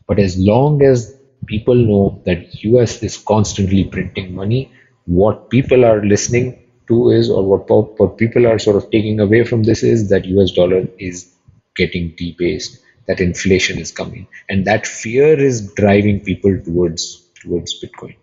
but 0.08 0.20
as 0.20 0.38
long 0.38 0.82
as 0.84 1.18
people 1.46 1.76
know 1.76 2.22
that 2.26 2.64
US 2.64 3.04
is 3.04 3.18
constantly 3.18 3.84
printing 3.86 4.36
money. 4.36 4.72
What 5.06 5.50
people 5.50 5.86
are 5.86 6.04
listening 6.06 6.60
to 6.88 7.10
is, 7.12 7.30
or 7.30 7.44
what, 7.46 7.70
what 8.00 8.18
people 8.18 8.48
are 8.48 8.60
sort 8.60 8.78
of 8.78 8.90
taking 8.92 9.20
away 9.20 9.44
from 9.44 9.64
this 9.64 9.84
is 9.84 10.10
that 10.10 10.26
US 10.26 10.52
dollar 10.52 10.88
is 10.98 11.34
getting 11.76 12.14
debased, 12.18 12.80
that 13.08 13.20
inflation 13.20 13.80
is 13.80 13.92
coming, 13.92 14.28
and 14.50 14.66
that 14.66 14.86
fear 14.86 15.40
is 15.40 15.74
driving 15.74 16.20
people 16.22 16.60
towards 16.64 17.22
towards 17.42 17.82
Bitcoin 17.82 18.16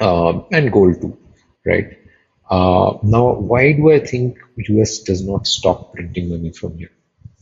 um, 0.00 0.46
and 0.52 0.72
gold 0.72 1.00
too, 1.00 1.16
right? 1.66 1.98
Uh, 2.50 2.98
now, 3.02 3.32
why 3.34 3.72
do 3.72 3.92
I 3.92 3.98
think 4.00 4.38
US 4.56 5.00
does 5.00 5.26
not 5.26 5.46
stop 5.46 5.92
printing 5.94 6.30
money 6.30 6.52
from 6.52 6.78
here? 6.78 6.90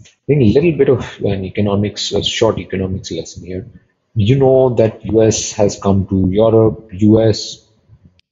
I 0.03 0.27
think 0.27 0.43
a 0.43 0.53
little 0.59 0.73
bit 0.77 0.89
of 0.89 1.21
an 1.25 1.45
economics, 1.45 2.13
a 2.13 2.23
short 2.23 2.59
economics 2.59 3.13
lesson 3.13 3.45
here 3.45 3.67
you 4.16 4.37
know 4.37 4.75
that 4.75 5.04
US 5.04 5.52
has 5.52 5.78
come 5.78 6.06
to 6.08 6.28
Europe, 6.30 6.88
US, 6.92 7.66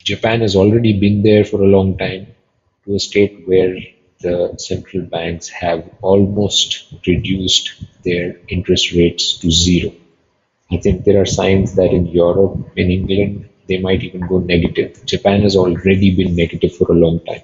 Japan 0.04 0.40
has 0.42 0.56
already 0.56 0.98
been 1.00 1.22
there 1.22 1.44
for 1.44 1.62
a 1.62 1.72
long 1.76 1.98
time 1.98 2.26
to 2.84 2.94
a 2.94 2.98
state 3.00 3.46
where 3.46 3.76
the 4.20 4.54
central 4.58 5.04
banks 5.04 5.48
have 5.48 5.88
almost 6.02 6.94
reduced 7.06 7.84
their 8.04 8.40
interest 8.48 8.92
rates 8.92 9.38
to 9.38 9.50
zero. 9.50 9.92
I 10.72 10.78
think 10.78 11.04
there 11.04 11.20
are 11.22 11.26
signs 11.26 11.74
that 11.76 11.92
in 11.92 12.06
Europe, 12.06 12.58
in 12.76 12.90
England, 12.90 13.48
they 13.68 13.78
might 13.80 14.02
even 14.04 14.22
go 14.22 14.38
negative. 14.40 15.04
Japan 15.06 15.42
has 15.42 15.56
already 15.56 16.14
been 16.16 16.36
negative 16.36 16.76
for 16.76 16.90
a 16.92 16.96
long 17.04 17.20
time, 17.20 17.42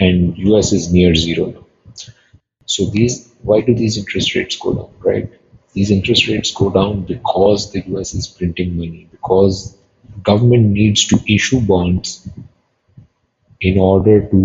and 0.00 0.36
US 0.38 0.72
is 0.72 0.92
near 0.92 1.14
zero 1.14 1.46
now. 1.52 1.66
So 2.66 2.84
these, 2.86 3.32
why 3.42 3.62
do 3.62 3.74
these 3.74 3.96
interest 3.98 4.34
rates 4.34 4.56
go 4.56 4.74
down, 4.74 4.90
right? 5.00 5.30
These 5.76 5.90
interest 5.92 6.26
rates 6.28 6.52
go 6.52 6.70
down 6.70 7.04
because 7.04 7.70
the 7.72 7.82
US 7.92 8.14
is 8.14 8.26
printing 8.26 8.76
money, 8.76 9.08
because 9.12 9.76
government 10.22 10.68
needs 10.70 11.06
to 11.08 11.20
issue 11.32 11.60
bonds 11.60 12.28
in 13.60 13.78
order 13.78 14.26
to 14.30 14.40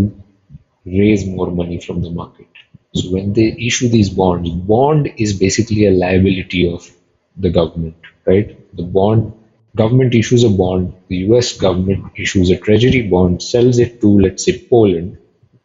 raise 0.86 1.26
more 1.26 1.50
money 1.52 1.80
from 1.80 2.02
the 2.02 2.12
market. 2.12 2.48
So 2.94 3.12
when 3.12 3.34
they 3.34 3.54
issue 3.54 3.88
these 3.88 4.10
bonds, 4.10 4.50
bond 4.50 5.14
is 5.18 5.40
basically 5.40 5.86
a 5.86 5.92
liability 5.92 6.72
of 6.72 6.90
the 7.38 7.50
government, 7.50 7.96
right? 8.26 8.50
The 8.76 8.84
bond 8.84 9.34
government 9.76 10.14
issues 10.14 10.44
a 10.44 10.50
bond, 10.50 10.94
the 11.08 11.18
US 11.28 11.58
government 11.58 12.12
issues 12.18 12.50
a 12.50 12.58
treasury 12.58 13.04
bond, 13.04 13.42
sells 13.42 13.80
it 13.80 14.02
to, 14.02 14.20
let's 14.20 14.44
say, 14.44 14.60
Poland, 14.70 15.18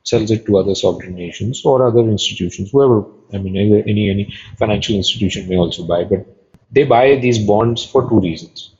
sells 0.06 0.30
it 0.30 0.46
to 0.46 0.56
other 0.58 0.74
sovereign 0.74 1.14
nations 1.14 1.64
or 1.64 1.86
other 1.86 2.00
institutions, 2.00 2.70
whoever, 2.70 3.04
I 3.34 3.38
mean, 3.38 3.56
any, 3.56 4.10
any 4.10 4.34
financial 4.56 4.94
institution 4.96 5.48
may 5.48 5.56
also 5.56 5.84
buy, 5.86 6.04
but 6.04 6.26
they 6.70 6.84
buy 6.84 7.16
these 7.16 7.38
bonds 7.38 7.84
for 7.84 8.08
two 8.08 8.20
reasons. 8.20 8.70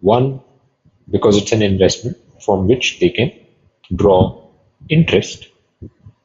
One, 0.00 0.40
because 1.10 1.36
it's 1.36 1.52
an 1.52 1.62
investment 1.62 2.16
from 2.44 2.66
which 2.66 2.98
they 2.98 3.10
can 3.10 3.32
draw 3.94 4.48
interest, 4.88 5.48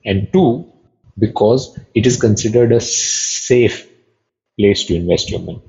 and 0.03 0.31
two, 0.33 0.65
because 1.19 1.77
it 1.93 2.07
is 2.07 2.19
considered 2.19 2.71
a 2.71 2.79
safe 2.79 3.87
place 4.57 4.85
to 4.85 4.95
invest 4.95 5.29
your 5.29 5.41
money. 5.41 5.61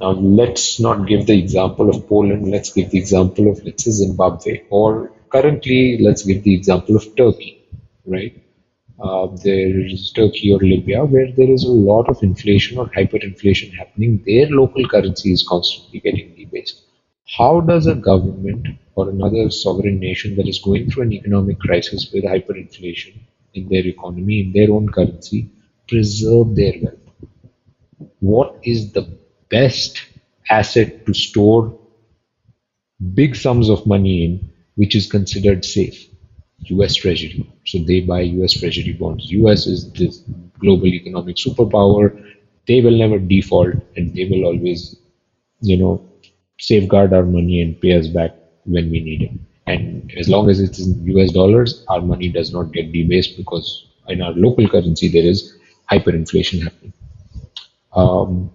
Now, 0.00 0.10
let's 0.10 0.78
not 0.78 1.06
give 1.06 1.26
the 1.26 1.38
example 1.38 1.88
of 1.88 2.06
Poland, 2.06 2.48
let's 2.50 2.72
give 2.72 2.90
the 2.90 2.98
example 2.98 3.50
of, 3.50 3.64
let's 3.64 3.84
say, 3.84 3.90
Zimbabwe, 3.90 4.62
or 4.70 5.10
currently, 5.30 5.98
let's 5.98 6.22
give 6.22 6.42
the 6.42 6.54
example 6.54 6.96
of 6.96 7.16
Turkey, 7.16 7.61
right? 8.06 8.42
Uh, 9.00 9.26
there 9.42 9.80
is 9.80 10.12
Turkey 10.12 10.52
or 10.52 10.58
Libya, 10.58 11.04
where 11.04 11.32
there 11.32 11.50
is 11.50 11.64
a 11.64 11.72
lot 11.72 12.08
of 12.08 12.22
inflation 12.22 12.78
or 12.78 12.86
hyperinflation 12.90 13.72
happening. 13.74 14.22
Their 14.26 14.46
local 14.48 14.86
currency 14.88 15.32
is 15.32 15.46
constantly 15.46 16.00
getting 16.00 16.34
debased. 16.36 16.82
How 17.36 17.60
does 17.60 17.86
a 17.86 17.94
government 17.94 18.68
or 18.94 19.08
another 19.10 19.50
sovereign 19.50 19.98
nation 19.98 20.36
that 20.36 20.48
is 20.48 20.58
going 20.60 20.90
through 20.90 21.04
an 21.04 21.12
economic 21.12 21.58
crisis 21.58 22.10
with 22.12 22.24
hyperinflation 22.24 23.14
in 23.54 23.68
their 23.68 23.86
economy, 23.86 24.40
in 24.42 24.52
their 24.52 24.70
own 24.72 24.88
currency, 24.88 25.50
preserve 25.88 26.54
their 26.54 26.74
wealth? 26.82 26.98
What 28.20 28.58
is 28.62 28.92
the 28.92 29.18
best 29.50 30.02
asset 30.48 31.04
to 31.04 31.12
store 31.12 31.78
big 33.14 33.36
sums 33.36 33.68
of 33.68 33.86
money 33.86 34.24
in, 34.24 34.50
which 34.74 34.94
is 34.96 35.06
considered 35.10 35.64
safe? 35.64 36.08
US 36.68 36.94
Treasury. 36.96 37.51
So 37.72 37.78
they 37.78 38.00
buy 38.00 38.20
US 38.22 38.54
Treasury 38.60 38.92
bonds. 38.92 39.30
US 39.32 39.66
is 39.66 39.90
this 39.92 40.18
global 40.58 40.86
economic 40.86 41.36
superpower. 41.36 42.04
They 42.66 42.80
will 42.80 42.96
never 42.98 43.18
default 43.18 43.74
and 43.96 44.14
they 44.14 44.24
will 44.30 44.44
always, 44.44 44.96
you 45.60 45.76
know, 45.76 46.00
safeguard 46.58 47.12
our 47.12 47.24
money 47.24 47.62
and 47.62 47.80
pay 47.80 47.98
us 47.98 48.08
back 48.08 48.32
when 48.64 48.90
we 48.90 49.00
need 49.00 49.22
it. 49.22 49.32
And 49.66 50.12
as 50.16 50.28
long 50.28 50.50
as 50.50 50.60
it's 50.60 50.78
in 50.80 51.04
US 51.16 51.32
dollars, 51.32 51.84
our 51.88 52.00
money 52.00 52.28
does 52.28 52.52
not 52.52 52.72
get 52.72 52.92
debased 52.92 53.36
because 53.36 53.86
in 54.08 54.22
our 54.22 54.32
local 54.32 54.68
currency 54.68 55.08
there 55.08 55.24
is 55.24 55.56
hyperinflation 55.90 56.62
happening. 56.62 56.92
Um, 57.94 58.50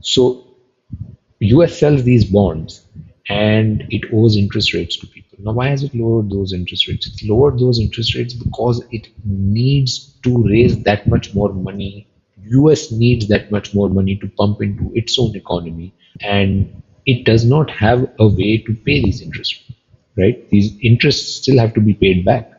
so 0.00 0.44
US 1.40 1.78
sells 1.78 2.02
these 2.04 2.24
bonds 2.24 2.86
and 3.28 3.84
it 3.90 4.12
owes 4.12 4.36
interest 4.36 4.72
rates 4.74 4.96
to 4.98 5.06
people. 5.06 5.27
Now, 5.40 5.52
why 5.52 5.68
has 5.68 5.84
it 5.84 5.94
lowered 5.94 6.30
those 6.30 6.52
interest 6.52 6.88
rates? 6.88 7.06
It's 7.06 7.22
lowered 7.22 7.58
those 7.58 7.78
interest 7.78 8.14
rates 8.16 8.34
because 8.34 8.82
it 8.90 9.08
needs 9.24 10.18
to 10.24 10.42
raise 10.42 10.82
that 10.82 11.06
much 11.06 11.32
more 11.34 11.52
money. 11.52 12.08
US 12.50 12.90
needs 12.90 13.28
that 13.28 13.50
much 13.50 13.72
more 13.74 13.88
money 13.88 14.16
to 14.16 14.28
pump 14.28 14.62
into 14.62 14.90
its 14.94 15.18
own 15.18 15.36
economy, 15.36 15.94
and 16.20 16.82
it 17.06 17.24
does 17.24 17.44
not 17.44 17.70
have 17.70 18.10
a 18.18 18.26
way 18.26 18.58
to 18.58 18.74
pay 18.74 19.04
these 19.04 19.22
interests. 19.22 19.62
Right? 20.16 20.48
These 20.50 20.76
interests 20.82 21.36
still 21.36 21.58
have 21.58 21.74
to 21.74 21.80
be 21.80 21.94
paid 21.94 22.24
back. 22.24 22.50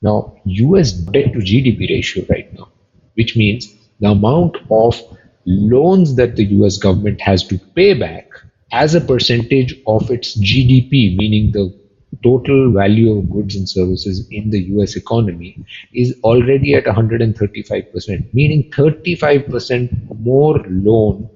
Now, 0.00 0.36
US 0.46 0.92
debt 0.92 1.34
to 1.34 1.40
GDP 1.40 1.90
ratio 1.90 2.24
right 2.30 2.50
now, 2.54 2.68
which 3.14 3.36
means 3.36 3.68
the 4.00 4.08
amount 4.08 4.56
of 4.70 4.98
loans 5.44 6.14
that 6.14 6.36
the 6.36 6.44
US 6.44 6.78
government 6.78 7.20
has 7.20 7.46
to 7.48 7.58
pay 7.58 7.92
back 7.92 8.30
as 8.72 8.94
a 8.94 9.00
percentage 9.00 9.74
of 9.86 10.10
its 10.10 10.38
GDP, 10.38 11.16
meaning 11.16 11.50
the 11.52 11.79
total 12.22 12.72
value 12.72 13.18
of 13.18 13.30
goods 13.30 13.56
and 13.56 13.68
services 13.68 14.26
in 14.30 14.50
the 14.50 14.60
US 14.74 14.96
economy, 14.96 15.64
is 15.92 16.14
already 16.24 16.74
at 16.74 16.84
135%, 16.84 18.34
meaning 18.34 18.70
35% 18.70 20.20
more 20.20 20.58
loan 20.68 21.28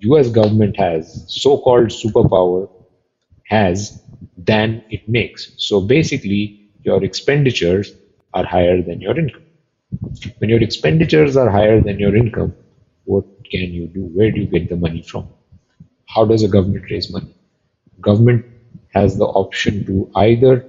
US 0.00 0.28
government 0.30 0.76
has, 0.76 1.24
so-called 1.28 1.88
superpower 1.88 2.68
has 3.44 4.02
than 4.38 4.82
it 4.90 5.08
makes. 5.08 5.52
So 5.58 5.80
basically, 5.80 6.70
your 6.82 7.04
expenditures 7.04 7.94
are 8.34 8.44
higher 8.44 8.82
than 8.82 9.00
your 9.00 9.18
income. 9.18 9.42
When 10.38 10.50
your 10.50 10.62
expenditures 10.62 11.36
are 11.36 11.50
higher 11.50 11.80
than 11.80 11.98
your 11.98 12.16
income, 12.16 12.54
what 13.04 13.24
can 13.50 13.72
you 13.72 13.86
do? 13.88 14.02
Where 14.02 14.30
do 14.30 14.40
you 14.40 14.46
get 14.46 14.68
the 14.68 14.76
money 14.76 15.02
from? 15.02 15.28
how 16.14 16.24
does 16.24 16.42
a 16.42 16.48
government 16.48 16.84
raise 16.90 17.10
money? 17.10 17.34
Government 18.00 18.44
has 18.92 19.16
the 19.16 19.26
option 19.26 19.84
to 19.86 20.10
either 20.14 20.64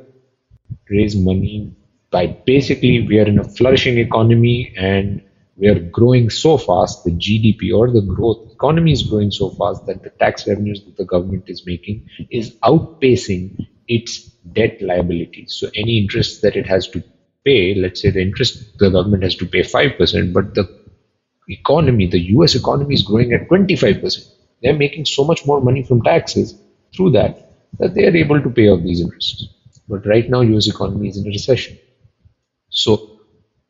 raise 0.89 1.15
money 1.15 1.71
by 2.11 2.27
basically 2.45 3.05
we 3.07 3.19
are 3.19 3.27
in 3.27 3.39
a 3.39 3.43
flourishing 3.43 3.97
economy 3.97 4.71
and 4.75 5.21
we 5.57 5.67
are 5.67 5.79
growing 5.79 6.29
so 6.29 6.57
fast, 6.57 7.03
the 7.03 7.11
GDP 7.11 7.73
or 7.73 7.91
the 7.91 8.01
growth 8.01 8.37
economy 8.51 8.91
is 8.91 9.03
growing 9.03 9.31
so 9.31 9.49
fast 9.51 9.85
that 9.85 10.01
the 10.03 10.09
tax 10.11 10.47
revenues 10.47 10.81
that 10.85 10.97
the 10.97 11.05
government 11.05 11.43
is 11.47 11.65
making 11.65 12.03
is 12.31 12.51
outpacing 12.63 13.55
its 13.87 14.31
debt 14.53 14.81
liabilities. 14.81 15.53
So 15.59 15.69
any 15.75 15.99
interest 15.99 16.41
that 16.41 16.55
it 16.55 16.65
has 16.67 16.87
to 16.89 17.03
pay, 17.45 17.75
let's 17.75 18.01
say 18.01 18.09
the 18.09 18.21
interest 18.21 18.77
the 18.79 18.89
government 18.89 19.23
has 19.23 19.35
to 19.35 19.45
pay 19.45 19.61
5%, 19.61 20.33
but 20.33 20.53
the 20.55 20.67
economy, 21.47 22.07
the 22.07 22.21
US 22.37 22.55
economy 22.55 22.95
is 22.95 23.03
growing 23.03 23.33
at 23.33 23.47
25%. 23.47 24.25
They're 24.61 24.73
making 24.73 25.05
so 25.05 25.23
much 25.23 25.45
more 25.45 25.61
money 25.61 25.83
from 25.83 26.01
taxes 26.01 26.55
through 26.95 27.11
that 27.11 27.50
that 27.79 27.93
they 27.93 28.05
are 28.07 28.15
able 28.15 28.41
to 28.41 28.49
pay 28.49 28.69
off 28.69 28.83
these 28.83 29.01
interests. 29.01 29.47
But 29.87 30.05
right 30.05 30.29
now, 30.29 30.41
US 30.41 30.67
economy 30.67 31.09
is 31.09 31.17
in 31.17 31.25
a 31.25 31.29
recession. 31.29 31.77
So 32.69 33.19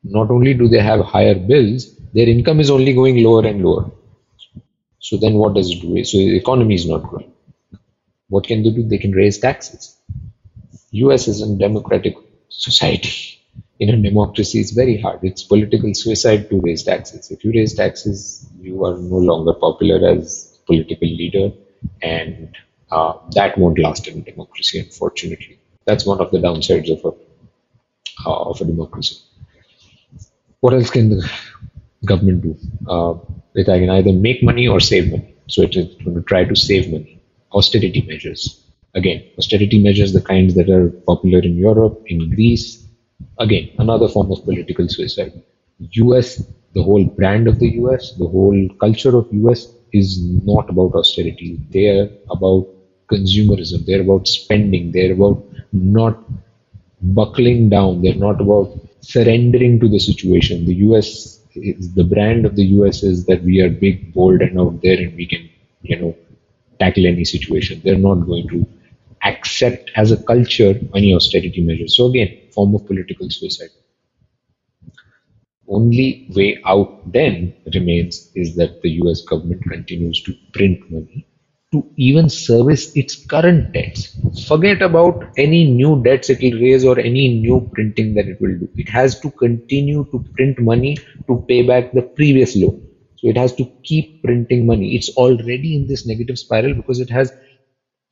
not 0.04 0.30
only 0.30 0.54
do 0.54 0.68
they 0.68 0.80
have 0.80 1.00
higher 1.00 1.34
bills, 1.34 1.96
their 2.12 2.28
income 2.28 2.60
is 2.60 2.70
only 2.70 2.92
going 2.94 3.22
lower 3.22 3.46
and 3.46 3.62
lower. 3.64 3.90
So 4.98 5.16
then 5.16 5.34
what 5.34 5.54
does 5.54 5.70
it 5.70 5.80
do? 5.80 6.04
So 6.04 6.18
the 6.18 6.36
economy 6.36 6.74
is 6.74 6.86
not 6.86 7.02
growing. 7.02 7.32
What 8.28 8.46
can 8.46 8.62
they 8.62 8.70
do? 8.70 8.82
They 8.82 8.98
can 8.98 9.12
raise 9.12 9.38
taxes. 9.38 9.96
US 10.92 11.28
is 11.28 11.42
a 11.42 11.56
democratic 11.56 12.16
society. 12.48 13.38
In 13.80 13.90
a 13.90 13.96
democracy, 13.96 14.60
it's 14.60 14.70
very 14.70 15.00
hard. 15.00 15.20
It's 15.22 15.42
political 15.42 15.92
suicide 15.94 16.48
to 16.50 16.60
raise 16.60 16.84
taxes. 16.84 17.30
If 17.30 17.44
you 17.44 17.50
raise 17.52 17.74
taxes, 17.74 18.46
you 18.60 18.84
are 18.84 18.96
no 18.96 19.16
longer 19.16 19.54
popular 19.54 20.08
as 20.08 20.58
political 20.66 21.08
leader, 21.08 21.50
and 22.00 22.56
uh, 22.92 23.12
that 23.30 23.56
won't 23.56 23.78
last 23.78 24.06
in 24.06 24.18
a 24.18 24.22
democracy, 24.22 24.78
unfortunately. 24.78 25.58
That's 25.86 26.06
one 26.06 26.20
of 26.20 26.30
the 26.30 26.38
downsides 26.38 26.90
of 26.96 27.04
a 27.04 27.12
uh, 28.26 28.50
of 28.50 28.60
a 28.60 28.64
democracy. 28.64 29.16
What 30.60 30.74
else 30.74 30.90
can 30.90 31.08
the 31.10 31.30
government 32.04 32.42
do? 32.42 32.56
Uh, 32.86 33.14
it 33.54 33.64
can 33.64 33.90
either 33.90 34.12
make 34.12 34.42
money 34.42 34.68
or 34.68 34.78
save 34.80 35.10
money. 35.10 35.34
So 35.48 35.62
it 35.62 35.74
is 35.76 35.94
going 36.04 36.16
to 36.16 36.22
try 36.22 36.44
to 36.44 36.54
save 36.54 36.92
money. 36.92 37.20
Austerity 37.52 38.02
measures. 38.02 38.42
Again, 38.94 39.24
austerity 39.38 39.82
measures, 39.82 40.12
the 40.12 40.20
kinds 40.20 40.54
that 40.54 40.68
are 40.68 40.90
popular 41.12 41.40
in 41.40 41.56
Europe, 41.56 42.02
in 42.06 42.30
Greece. 42.34 42.86
Again, 43.38 43.70
another 43.78 44.08
form 44.08 44.30
of 44.30 44.44
political 44.44 44.88
suicide. 44.88 45.32
US, 45.80 46.44
the 46.74 46.82
whole 46.82 47.04
brand 47.04 47.48
of 47.48 47.58
the 47.58 47.70
US, 47.80 48.12
the 48.12 48.26
whole 48.26 48.68
culture 48.80 49.16
of 49.16 49.28
US 49.32 49.66
is 49.92 50.22
not 50.44 50.68
about 50.70 50.94
austerity. 50.94 51.58
They're 51.70 52.08
about 52.30 52.68
consumerism. 53.12 53.86
They're 53.86 54.02
about 54.06 54.28
spending. 54.28 54.92
They're 54.92 55.12
about 55.12 55.44
not 55.72 56.18
buckling 57.02 57.68
down. 57.68 58.02
They're 58.02 58.22
not 58.28 58.40
about 58.40 58.68
surrendering 59.00 59.80
to 59.80 59.88
the 59.88 59.98
situation. 59.98 60.64
The 60.66 60.76
US 60.86 61.40
is 61.54 61.94
the 61.94 62.04
brand 62.04 62.46
of 62.46 62.56
the 62.56 62.66
US 62.78 63.02
is 63.02 63.26
that 63.26 63.42
we 63.42 63.60
are 63.60 63.68
big, 63.68 64.12
bold, 64.14 64.40
and 64.42 64.58
out 64.58 64.80
there, 64.82 64.98
and 64.98 65.14
we 65.16 65.26
can, 65.26 65.48
you 65.82 65.96
know, 66.00 66.16
tackle 66.78 67.06
any 67.06 67.24
situation. 67.24 67.80
They're 67.84 68.06
not 68.10 68.26
going 68.26 68.48
to 68.48 68.66
accept 69.24 69.90
as 69.96 70.10
a 70.10 70.22
culture 70.22 70.74
any 70.94 71.14
austerity 71.14 71.62
measures. 71.62 71.96
So 71.96 72.06
again, 72.06 72.38
form 72.54 72.74
of 72.74 72.86
political 72.86 73.30
suicide 73.30 73.70
only 75.68 76.28
way 76.36 76.60
out 76.66 77.12
then 77.12 77.54
remains 77.74 78.30
is 78.34 78.54
that 78.56 78.82
the 78.82 78.90
US 79.02 79.22
government 79.22 79.62
continues 79.62 80.22
to 80.22 80.34
print 80.52 80.78
money 80.90 81.26
to 81.72 81.84
even 81.96 82.28
service 82.28 82.90
its 82.94 83.16
current 83.26 83.72
debts. 83.72 84.08
Forget 84.46 84.82
about 84.82 85.24
any 85.36 85.64
new 85.64 86.02
debts 86.02 86.30
it 86.30 86.40
will 86.42 86.60
raise 86.60 86.84
or 86.84 86.98
any 86.98 87.28
new 87.40 87.68
printing 87.72 88.14
that 88.14 88.28
it 88.28 88.40
will 88.40 88.56
do. 88.58 88.68
It 88.76 88.88
has 88.90 89.18
to 89.20 89.30
continue 89.32 90.06
to 90.12 90.24
print 90.36 90.60
money 90.60 90.96
to 91.28 91.44
pay 91.48 91.62
back 91.62 91.92
the 91.92 92.02
previous 92.02 92.56
loan. 92.56 92.86
So 93.16 93.28
it 93.28 93.36
has 93.36 93.54
to 93.54 93.66
keep 93.84 94.22
printing 94.22 94.66
money. 94.66 94.94
It's 94.96 95.10
already 95.10 95.76
in 95.76 95.86
this 95.86 96.06
negative 96.06 96.38
spiral 96.38 96.74
because 96.74 97.00
it 97.00 97.10
has 97.10 97.32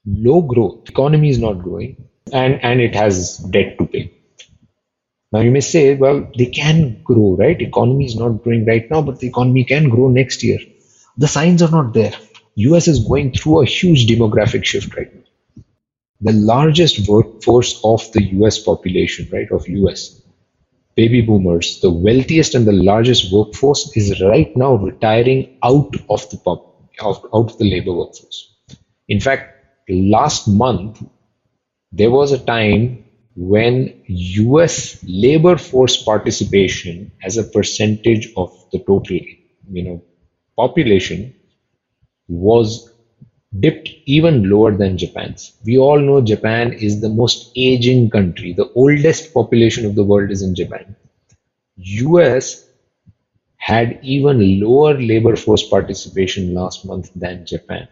low 0.07 0.43
growth. 0.43 0.88
Economy 0.88 1.31
is 1.31 1.38
not 1.38 1.62
growing 1.62 1.97
and, 2.33 2.59
and 2.62 2.81
it 2.81 2.95
has 2.95 3.37
debt 3.50 3.79
to 3.79 3.87
pay. 3.87 4.12
Now 5.33 5.40
you 5.40 5.50
may 5.50 5.61
say, 5.61 5.95
well, 5.97 6.31
they 6.38 6.47
can 6.47 7.00
grow, 7.02 7.35
right? 7.37 7.61
Economy 7.61 8.05
is 8.05 8.14
not 8.17 8.43
growing 8.43 8.64
right 8.64 8.88
now, 8.90 9.02
but 9.02 9.19
the 9.19 9.26
economy 9.26 9.64
can 9.64 9.88
grow 9.88 10.09
next 10.09 10.43
year. 10.45 10.59
The 11.17 11.26
signs 11.29 11.62
are 11.62 11.71
not 11.71 11.93
there. 11.95 12.12
US 12.69 12.88
is 12.88 13.00
going 13.00 13.33
through 13.33 13.62
a 13.62 13.67
huge 13.67 14.07
demographic 14.07 14.64
shift 14.64 14.97
right 14.97 15.14
now. 15.14 15.62
The 16.21 16.33
largest 16.33 17.09
workforce 17.09 17.81
of 17.85 18.11
the 18.12 18.23
US 18.40 18.59
population, 18.59 19.29
right, 19.33 19.50
of 19.50 19.69
US, 19.69 20.23
baby 20.95 21.21
boomers, 21.23 21.81
the 21.81 21.90
wealthiest 21.90 22.55
and 22.55 22.67
the 22.67 22.73
largest 22.73 23.33
workforce 23.33 23.97
is 23.97 24.21
right 24.21 24.55
now 24.57 24.75
retiring 24.75 25.59
out 25.62 25.95
of 26.09 26.29
the 26.31 26.37
pop, 26.38 26.90
out 27.02 27.29
of 27.33 27.57
the 27.59 27.71
labor 27.71 27.95
workforce. 27.95 28.55
In 29.09 29.21
fact, 29.21 29.45
last 29.88 30.47
month 30.47 31.02
there 31.93 32.11
was 32.11 32.33
a 32.33 32.38
time 32.38 33.05
when 33.37 34.02
US 34.07 35.02
labor 35.07 35.57
force 35.57 36.02
participation 36.02 37.11
as 37.25 37.37
a 37.37 37.45
percentage 37.45 38.29
of 38.37 38.52
the 38.73 38.79
total 38.81 39.19
you 39.71 39.83
know 39.85 40.02
population 40.57 41.35
was 42.31 42.91
dipped 43.61 43.91
even 44.07 44.49
lower 44.51 44.77
than 44.77 44.99
Japan's. 44.99 45.53
We 45.65 45.79
all 45.79 45.99
know 46.01 46.21
Japan 46.23 46.73
is 46.73 47.01
the 47.01 47.11
most 47.11 47.53
aging 47.57 48.11
country. 48.11 48.53
The 48.55 48.71
oldest 48.75 49.35
population 49.35 49.87
of 49.87 49.95
the 49.97 50.05
world 50.05 50.31
is 50.31 50.43
in 50.43 50.55
Japan. 50.55 50.97
US 51.77 52.67
had 53.59 54.01
even 54.03 54.61
lower 54.61 55.01
labor 55.01 55.37
force 55.37 55.63
participation 55.69 56.55
last 56.55 56.85
month 56.85 57.11
than 57.15 57.47
Japan 57.47 57.89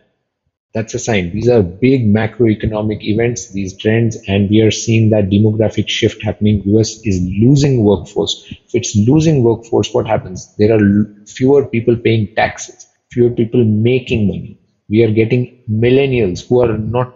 that's 0.75 0.95
a 0.95 0.99
sign. 0.99 1.33
These 1.33 1.49
are 1.49 1.63
big 1.63 2.07
macroeconomic 2.15 3.03
events, 3.03 3.53
these 3.53 3.77
trends, 3.77 4.17
and 4.29 4.51
we 4.51 4.61
are 4.61 4.71
seeing 4.71 5.11
that 5.11 5.31
demographic 5.31 5.89
shift 5.89 6.23
happening. 6.23 6.63
US 6.67 7.01
is 7.07 7.21
losing 7.23 7.85
workforce. 7.85 8.47
If 8.51 8.75
it's 8.75 8.97
losing 8.97 9.43
workforce, 9.43 9.93
what 9.95 10.07
happens? 10.07 10.55
There 10.59 10.73
are 10.77 11.07
fewer 11.27 11.67
people 11.67 11.97
paying 11.97 12.35
taxes, 12.37 12.87
fewer 13.19 13.31
people 13.31 13.65
making 13.65 14.27
money. 14.29 14.59
We 14.89 15.03
are 15.05 15.13
getting 15.13 15.65
millennials 15.71 16.47
who 16.49 16.61
are 16.63 16.79
not 16.79 17.15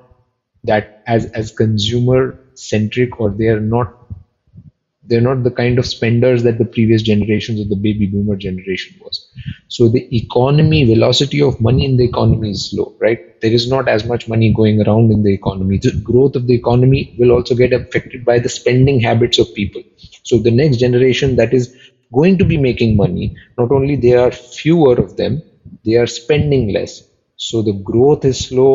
that 0.65 1.03
as 1.07 1.27
as 1.43 1.53
consumer 1.53 2.21
centric 2.55 3.21
or 3.21 3.31
they 3.31 3.49
are 3.49 3.61
not 3.61 3.89
they're 5.05 5.21
not 5.21 5.43
the 5.43 5.51
kind 5.51 5.79
of 5.79 5.87
spenders 5.87 6.43
that 6.45 6.59
the 6.59 6.65
previous 6.65 7.03
generations 7.03 7.61
of 7.61 7.69
the 7.69 7.77
baby 7.77 8.07
boomer 8.07 8.37
generation 8.37 8.97
was. 9.01 9.27
So 9.69 9.89
the 9.89 10.07
economy 10.17 10.85
velocity 10.85 11.43
of 11.43 11.61
money 11.61 11.85
in 11.85 11.97
the 11.97 12.05
economy 12.05 12.51
is 12.53 12.71
slow 12.71 12.95
right? 13.01 13.19
There 13.41 13.53
is 13.53 13.69
not 13.69 13.89
as 13.89 14.05
much 14.05 14.29
money 14.29 14.53
going 14.53 14.81
around 14.87 15.11
in 15.11 15.23
the 15.25 15.35
economy. 15.35 15.79
The 15.79 16.01
growth 16.03 16.37
of 16.37 16.47
the 16.47 16.55
economy 16.55 17.15
will 17.19 17.33
also 17.33 17.55
get 17.57 17.73
affected 17.73 18.25
by 18.25 18.39
the 18.39 18.49
spending 18.49 19.01
habits 19.01 19.39
of 19.41 19.53
people. 19.55 19.83
So 20.23 20.39
the 20.39 20.53
next 20.53 20.79
generation 20.79 21.37
that 21.37 21.53
is 21.53 21.75
going 22.13 22.39
to 22.39 22.45
be 22.45 22.59
making 22.59 22.97
money 22.97 23.35
not 23.59 23.73
only 23.73 23.97
there 23.97 24.21
are 24.21 24.31
fewer 24.31 24.95
of 24.95 25.17
them 25.17 25.43
they 25.85 25.95
are 26.03 26.07
spending 26.07 26.73
less 26.73 27.03
so 27.37 27.63
the 27.63 27.79
growth 27.91 28.25
is 28.25 28.47
slow 28.49 28.73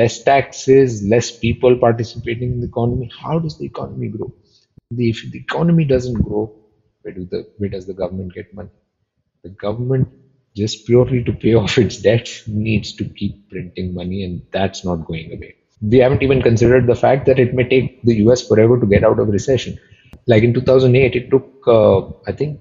less 0.00 0.22
taxes 0.22 1.02
less 1.14 1.30
people 1.46 1.76
participating 1.86 2.52
in 2.54 2.60
the 2.60 2.70
economy 2.74 3.10
how 3.22 3.38
does 3.38 3.58
the 3.58 3.66
economy 3.66 4.08
grow 4.08 4.32
if 4.90 5.30
the 5.30 5.38
economy 5.38 5.84
doesn't 5.84 6.22
grow, 6.22 6.54
where, 7.02 7.14
do 7.14 7.24
the, 7.24 7.48
where 7.58 7.70
does 7.70 7.86
the 7.86 7.94
government 7.94 8.34
get 8.34 8.54
money? 8.54 8.70
The 9.42 9.50
government, 9.50 10.08
just 10.56 10.86
purely 10.86 11.24
to 11.24 11.32
pay 11.32 11.54
off 11.54 11.78
its 11.78 11.98
debts, 12.00 12.46
needs 12.46 12.92
to 12.96 13.04
keep 13.04 13.50
printing 13.50 13.94
money, 13.94 14.22
and 14.24 14.42
that's 14.52 14.84
not 14.84 15.06
going 15.06 15.32
away. 15.32 15.56
We 15.82 15.98
haven't 15.98 16.22
even 16.22 16.40
considered 16.40 16.86
the 16.86 16.94
fact 16.94 17.26
that 17.26 17.38
it 17.38 17.52
may 17.54 17.64
take 17.68 18.02
the 18.02 18.14
US 18.26 18.46
forever 18.46 18.78
to 18.80 18.86
get 18.86 19.04
out 19.04 19.18
of 19.18 19.28
recession. 19.28 19.78
Like 20.26 20.42
in 20.42 20.54
2008, 20.54 21.14
it 21.16 21.30
took, 21.30 21.52
uh, 21.66 22.06
I 22.26 22.32
think, 22.32 22.60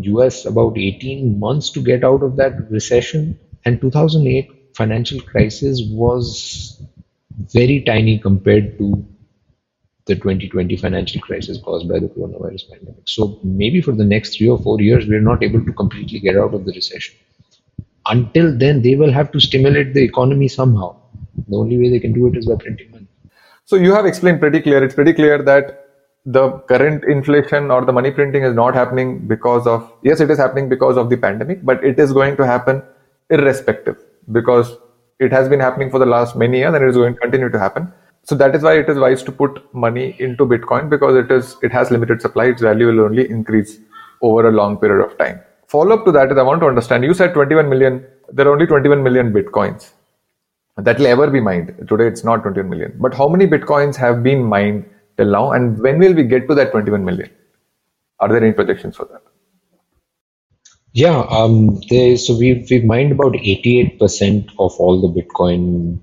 US 0.00 0.44
about 0.44 0.78
18 0.78 1.38
months 1.38 1.70
to 1.70 1.82
get 1.82 2.04
out 2.04 2.22
of 2.22 2.36
that 2.36 2.70
recession. 2.70 3.38
And 3.64 3.80
2008 3.80 4.74
financial 4.74 5.20
crisis 5.20 5.82
was 5.90 6.82
very 7.52 7.82
tiny 7.82 8.18
compared 8.18 8.78
to 8.78 9.04
the 10.06 10.14
2020 10.16 10.76
financial 10.76 11.20
crisis 11.20 11.60
caused 11.62 11.88
by 11.88 11.98
the 11.98 12.08
coronavirus 12.08 12.70
pandemic. 12.70 13.02
So 13.04 13.38
maybe 13.44 13.80
for 13.80 13.92
the 13.92 14.04
next 14.04 14.36
three 14.36 14.48
or 14.48 14.58
four 14.58 14.80
years, 14.80 15.06
we're 15.06 15.20
not 15.20 15.42
able 15.42 15.64
to 15.64 15.72
completely 15.72 16.18
get 16.18 16.36
out 16.36 16.54
of 16.54 16.64
the 16.64 16.72
recession. 16.72 17.14
Until 18.06 18.56
then, 18.56 18.82
they 18.82 18.96
will 18.96 19.12
have 19.12 19.30
to 19.32 19.40
stimulate 19.40 19.94
the 19.94 20.02
economy 20.02 20.48
somehow. 20.48 20.96
The 21.48 21.56
only 21.56 21.78
way 21.78 21.90
they 21.90 22.00
can 22.00 22.12
do 22.12 22.26
it 22.26 22.36
is 22.36 22.46
by 22.46 22.56
printing 22.56 22.90
money. 22.90 23.06
So 23.64 23.76
you 23.76 23.94
have 23.94 24.06
explained 24.06 24.40
pretty 24.40 24.60
clear. 24.60 24.82
It's 24.82 24.94
pretty 24.94 25.12
clear 25.12 25.40
that 25.42 25.81
the 26.24 26.50
current 26.68 27.04
inflation 27.04 27.70
or 27.70 27.84
the 27.84 27.92
money 27.92 28.10
printing 28.10 28.44
is 28.44 28.54
not 28.54 28.74
happening 28.74 29.26
because 29.26 29.66
of 29.66 29.92
yes, 30.02 30.20
it 30.20 30.30
is 30.30 30.38
happening 30.38 30.68
because 30.68 30.96
of 30.96 31.10
the 31.10 31.16
pandemic, 31.16 31.64
but 31.64 31.84
it 31.84 31.98
is 31.98 32.12
going 32.12 32.36
to 32.36 32.46
happen 32.46 32.82
irrespective 33.30 33.96
because 34.30 34.76
it 35.18 35.32
has 35.32 35.48
been 35.48 35.60
happening 35.60 35.90
for 35.90 35.98
the 35.98 36.06
last 36.06 36.36
many 36.36 36.58
years 36.58 36.74
and 36.74 36.84
it 36.84 36.88
is 36.88 36.96
going 36.96 37.14
to 37.14 37.20
continue 37.20 37.48
to 37.48 37.58
happen. 37.58 37.92
So 38.24 38.36
that 38.36 38.54
is 38.54 38.62
why 38.62 38.78
it 38.78 38.88
is 38.88 38.98
wise 38.98 39.22
to 39.24 39.32
put 39.32 39.74
money 39.74 40.14
into 40.20 40.46
bitcoin 40.46 40.88
because 40.88 41.16
it 41.16 41.30
is 41.30 41.56
it 41.62 41.72
has 41.72 41.90
limited 41.90 42.22
supply. 42.22 42.46
Its 42.46 42.62
value 42.62 42.86
will 42.86 43.00
only 43.00 43.28
increase 43.28 43.78
over 44.20 44.48
a 44.48 44.52
long 44.52 44.78
period 44.78 45.04
of 45.04 45.18
time. 45.18 45.40
Follow 45.66 45.96
up 45.98 46.04
to 46.04 46.12
that 46.12 46.30
is 46.30 46.38
i 46.38 46.42
want 46.42 46.60
to 46.60 46.66
understand 46.66 47.02
you 47.02 47.14
said 47.14 47.32
21 47.34 47.68
million 47.68 48.04
there 48.32 48.46
are 48.46 48.52
only 48.52 48.66
21 48.66 49.02
million 49.02 49.32
bitcoins. 49.32 49.90
That 50.76 50.98
will 50.98 51.06
ever 51.06 51.26
be 51.30 51.40
mined. 51.40 51.74
Today 51.88 52.06
it's 52.06 52.24
not 52.24 52.42
21 52.42 52.70
million. 52.70 52.94
But 52.98 53.12
how 53.12 53.28
many 53.28 53.46
bitcoins 53.46 53.96
have 53.96 54.22
been 54.22 54.44
mined 54.44 54.84
till 55.16 55.30
now 55.38 55.52
and 55.52 55.78
when 55.86 55.98
will 55.98 56.14
we 56.20 56.24
get 56.34 56.48
to 56.48 56.54
that 56.60 56.72
21 56.72 57.04
million 57.10 57.30
are 58.20 58.28
there 58.28 58.42
any 58.44 58.52
projections 58.60 58.96
for 58.96 59.06
that 59.12 59.22
yeah 60.92 61.20
um 61.38 61.80
they, 61.90 62.16
so 62.16 62.36
we've, 62.38 62.66
we've 62.70 62.84
mined 62.84 63.12
about 63.12 63.32
88% 63.34 64.50
of 64.58 64.72
all 64.78 65.00
the 65.02 65.12
bitcoin 65.20 66.00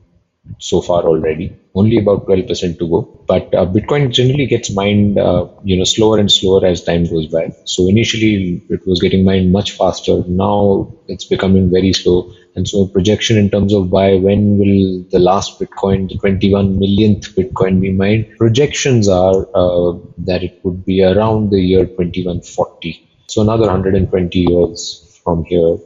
so 0.60 0.82
far 0.82 1.04
already. 1.04 1.54
Only 1.76 1.98
about 2.00 2.26
12% 2.28 2.80
to 2.80 2.90
go. 2.90 3.24
But 3.28 3.54
uh, 3.54 3.66
Bitcoin 3.68 4.12
generally 4.12 4.48
gets 4.48 4.72
mined, 4.74 5.20
uh, 5.20 5.48
you 5.64 5.78
know, 5.78 5.84
slower 5.86 6.20
and 6.20 6.32
slower 6.32 6.66
as 6.66 6.84
time 6.84 7.06
goes 7.06 7.28
by. 7.28 7.52
So 7.66 7.88
initially 7.88 8.64
it 8.70 8.82
was 8.88 9.00
getting 9.02 9.26
mined 9.26 9.52
much 9.52 9.74
faster. 9.74 10.24
Now 10.28 10.94
it's 11.08 11.26
becoming 11.26 11.72
very 11.72 11.94
slow. 11.94 12.32
And 12.56 12.68
so 12.68 12.88
projection 12.88 13.38
in 13.38 13.50
terms 13.50 13.74
of 13.74 13.90
by 13.90 14.16
when 14.16 14.58
will 14.58 15.04
the 15.12 15.20
last 15.20 15.60
Bitcoin, 15.60 16.10
the 16.10 16.18
21 16.18 16.80
millionth 16.80 17.36
Bitcoin 17.36 17.80
be 17.80 17.92
mined? 17.92 18.38
Projections 18.38 19.08
are 19.08 19.48
uh, 19.56 19.98
that 20.18 20.44
it 20.44 20.60
would 20.64 20.84
be 20.86 21.04
around 21.04 21.52
the 21.52 21.62
year 21.62 21.86
2140. 21.86 23.08
So 23.28 23.42
another 23.42 23.68
120 23.68 24.40
years 24.40 25.22
from 25.24 25.46
here 25.46 25.78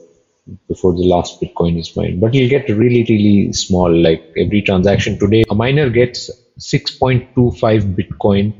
before 0.67 0.93
the 0.93 1.05
last 1.05 1.41
Bitcoin 1.41 1.79
is 1.79 1.95
mined. 1.95 2.21
But 2.21 2.33
you'll 2.33 2.49
get 2.49 2.69
really, 2.69 3.05
really 3.09 3.53
small. 3.53 3.93
Like 3.93 4.33
every 4.37 4.61
transaction 4.61 5.19
today, 5.19 5.43
a 5.49 5.55
miner 5.55 5.89
gets 5.89 6.29
6.25 6.59 7.95
Bitcoin 7.95 8.53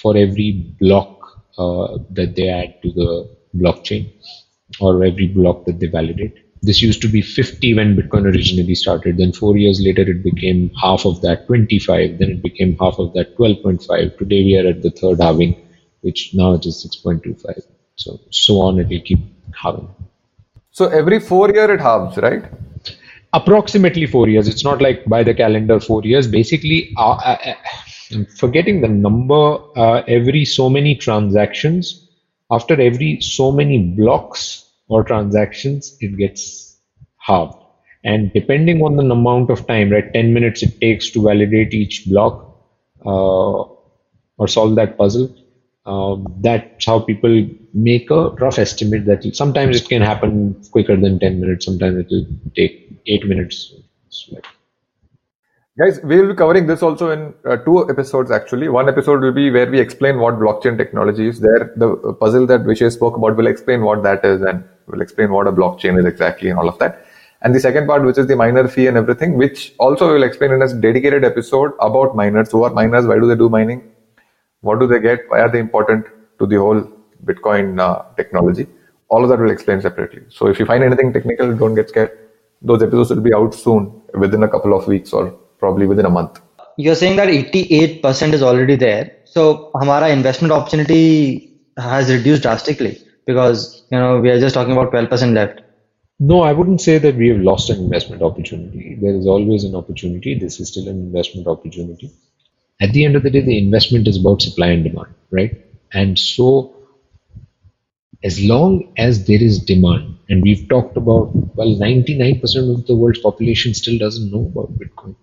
for 0.00 0.16
every 0.16 0.74
block 0.80 1.42
uh, 1.58 1.98
that 2.10 2.34
they 2.36 2.48
add 2.48 2.82
to 2.82 2.92
the 2.92 3.36
blockchain 3.56 4.12
or 4.80 5.04
every 5.04 5.28
block 5.28 5.64
that 5.66 5.78
they 5.78 5.86
validate. 5.86 6.43
This 6.64 6.80
used 6.80 7.02
to 7.02 7.08
be 7.08 7.20
50 7.20 7.74
when 7.74 7.94
Bitcoin 7.94 8.24
originally 8.24 8.74
started. 8.74 9.18
Then 9.18 9.32
four 9.32 9.54
years 9.58 9.82
later, 9.82 10.00
it 10.02 10.22
became 10.22 10.70
half 10.80 11.04
of 11.04 11.20
that, 11.20 11.46
25. 11.46 12.18
Then 12.18 12.30
it 12.30 12.42
became 12.42 12.74
half 12.78 12.98
of 12.98 13.12
that, 13.12 13.36
12.5. 13.36 14.16
Today 14.16 14.44
we 14.44 14.56
are 14.58 14.68
at 14.68 14.80
the 14.80 14.90
third 14.90 15.20
halving, 15.20 15.54
which 16.00 16.30
now 16.32 16.54
it 16.54 16.64
is 16.64 16.86
6.25. 17.04 17.60
So 17.96 18.18
so 18.30 18.60
on, 18.62 18.78
it 18.78 18.88
will 18.88 19.00
keep 19.00 19.18
halving. 19.62 19.88
So 20.70 20.86
every 20.86 21.20
four 21.20 21.50
year 21.50 21.70
it 21.70 21.80
halves, 21.80 22.16
right? 22.16 22.44
Approximately 23.34 24.06
four 24.06 24.28
years. 24.28 24.48
It's 24.48 24.64
not 24.64 24.80
like 24.80 25.04
by 25.04 25.22
the 25.22 25.34
calendar 25.34 25.78
four 25.80 26.02
years. 26.02 26.26
Basically, 26.26 26.94
uh, 26.96 27.18
uh, 27.32 27.38
uh 27.44 27.54
I'm 28.12 28.24
forgetting 28.24 28.80
the 28.80 28.88
number. 28.88 29.58
Uh, 29.76 30.02
every 30.08 30.46
so 30.46 30.70
many 30.70 30.94
transactions, 30.94 32.08
after 32.50 32.80
every 32.80 33.20
so 33.20 33.52
many 33.52 33.78
blocks 33.78 34.63
or 34.88 35.04
transactions, 35.04 35.96
it 36.00 36.16
gets 36.16 36.78
halved. 37.18 37.58
And 38.04 38.32
depending 38.32 38.82
on 38.82 38.96
the 38.96 39.02
amount 39.02 39.50
of 39.50 39.66
time, 39.66 39.90
right, 39.90 40.12
10 40.12 40.34
minutes 40.34 40.62
it 40.62 40.80
takes 40.80 41.10
to 41.10 41.22
validate 41.22 41.72
each 41.72 42.06
block 42.06 42.54
uh, 43.06 43.62
or 44.36 44.48
solve 44.48 44.74
that 44.76 44.98
puzzle 44.98 45.34
um, 45.86 46.34
that's 46.40 46.86
how 46.86 46.98
people 46.98 47.46
make 47.74 48.10
a 48.10 48.30
rough 48.30 48.58
estimate 48.58 49.04
that 49.04 49.34
sometimes 49.34 49.76
it 49.80 49.88
can 49.88 50.00
happen 50.00 50.60
quicker 50.70 50.96
than 50.96 51.18
10 51.18 51.40
minutes 51.40 51.66
sometimes 51.66 51.98
it 51.98 52.06
will 52.10 52.26
take 52.56 53.02
8 53.06 53.26
minutes. 53.28 53.74
Guys 55.78 56.00
we 56.04 56.20
will 56.20 56.28
be 56.28 56.34
covering 56.34 56.66
this 56.66 56.82
also 56.82 57.10
in 57.10 57.34
uh, 57.44 57.56
two 57.56 57.90
episodes 57.90 58.30
actually. 58.30 58.68
One 58.68 58.88
episode 58.88 59.20
will 59.20 59.32
be 59.32 59.50
where 59.50 59.70
we 59.70 59.78
explain 59.80 60.20
what 60.20 60.34
blockchain 60.36 60.78
technology 60.78 61.28
is. 61.28 61.40
There 61.40 61.74
the 61.76 62.14
puzzle 62.18 62.46
that 62.46 62.60
Vishay 62.60 62.90
spoke 62.90 63.16
about 63.16 63.36
will 63.36 63.48
explain 63.48 63.82
what 63.82 64.02
that 64.04 64.24
is 64.24 64.40
and 64.40 64.64
will 64.86 65.00
explain 65.00 65.30
what 65.30 65.46
a 65.46 65.52
blockchain 65.52 65.98
is 65.98 66.04
exactly 66.04 66.50
and 66.50 66.58
all 66.58 66.68
of 66.68 66.78
that 66.78 67.06
and 67.42 67.54
the 67.54 67.60
second 67.60 67.86
part 67.86 68.04
which 68.04 68.18
is 68.18 68.26
the 68.26 68.36
miner 68.36 68.66
fee 68.68 68.86
and 68.86 68.96
everything 68.96 69.34
which 69.34 69.74
also 69.78 70.08
we 70.08 70.14
will 70.14 70.22
explain 70.22 70.52
in 70.52 70.62
a 70.62 70.74
dedicated 70.74 71.24
episode 71.24 71.72
about 71.80 72.14
miners 72.14 72.50
who 72.50 72.64
are 72.64 72.70
miners 72.70 73.06
why 73.06 73.18
do 73.18 73.26
they 73.26 73.36
do 73.36 73.48
mining 73.48 73.82
what 74.64 74.80
do 74.80 74.86
they 74.86 74.98
get? 74.98 75.20
Why 75.28 75.40
are 75.40 75.50
they 75.50 75.58
important 75.58 76.06
to 76.38 76.46
the 76.46 76.56
whole 76.56 76.82
Bitcoin 77.24 77.78
uh, 77.78 78.02
technology? 78.16 78.66
All 79.10 79.22
of 79.22 79.28
that 79.28 79.38
will 79.38 79.50
explain 79.50 79.82
separately. 79.82 80.22
So 80.30 80.46
if 80.46 80.58
you 80.58 80.64
find 80.64 80.82
anything 80.82 81.12
technical, 81.12 81.54
don't 81.54 81.74
get 81.74 81.90
scared. 81.90 82.12
those 82.68 82.82
episodes 82.82 83.10
will 83.10 83.24
be 83.24 83.34
out 83.38 83.54
soon 83.54 83.82
within 84.22 84.42
a 84.44 84.48
couple 84.52 84.72
of 84.76 84.86
weeks 84.92 85.12
or 85.12 85.24
probably 85.62 85.86
within 85.86 86.06
a 86.06 86.10
month. 86.10 86.40
You're 86.78 86.94
saying 86.94 87.16
that 87.16 87.28
88% 87.28 88.32
is 88.32 88.42
already 88.42 88.76
there. 88.76 89.04
So 89.24 89.70
our 89.74 90.08
investment 90.08 90.50
opportunity 90.50 91.52
has 91.76 92.10
reduced 92.10 92.40
drastically 92.42 92.94
because 93.26 93.84
you 93.90 93.98
know 93.98 94.20
we 94.20 94.30
are 94.30 94.40
just 94.40 94.54
talking 94.54 94.72
about 94.72 94.92
12% 94.92 95.32
left. 95.34 95.60
No, 96.20 96.42
I 96.42 96.52
wouldn't 96.52 96.80
say 96.80 96.98
that 96.98 97.16
we 97.16 97.28
have 97.28 97.40
lost 97.40 97.70
an 97.70 97.78
investment 97.80 98.22
opportunity. 98.22 98.96
There 99.00 99.14
is 99.14 99.26
always 99.26 99.64
an 99.64 99.74
opportunity. 99.74 100.38
This 100.38 100.60
is 100.60 100.68
still 100.68 100.88
an 100.88 101.00
investment 101.00 101.48
opportunity. 101.48 102.12
At 102.80 102.92
the 102.92 103.04
end 103.04 103.16
of 103.16 103.22
the 103.22 103.30
day, 103.30 103.40
the 103.40 103.58
investment 103.58 104.06
is 104.06 104.18
about 104.18 104.42
supply 104.42 104.68
and 104.68 104.84
demand, 104.84 105.14
right? 105.30 105.64
And 105.92 106.18
so, 106.18 106.74
as 108.22 108.42
long 108.42 108.92
as 108.96 109.26
there 109.26 109.42
is 109.42 109.58
demand, 109.58 110.18
and 110.28 110.42
we've 110.42 110.68
talked 110.68 110.96
about, 110.96 111.34
well, 111.56 111.76
99% 111.76 112.42
of 112.74 112.86
the 112.86 112.96
world's 112.96 113.20
population 113.20 113.74
still 113.74 113.98
doesn't 113.98 114.30
know 114.30 114.46
about 114.46 114.78
Bitcoin. 114.78 115.14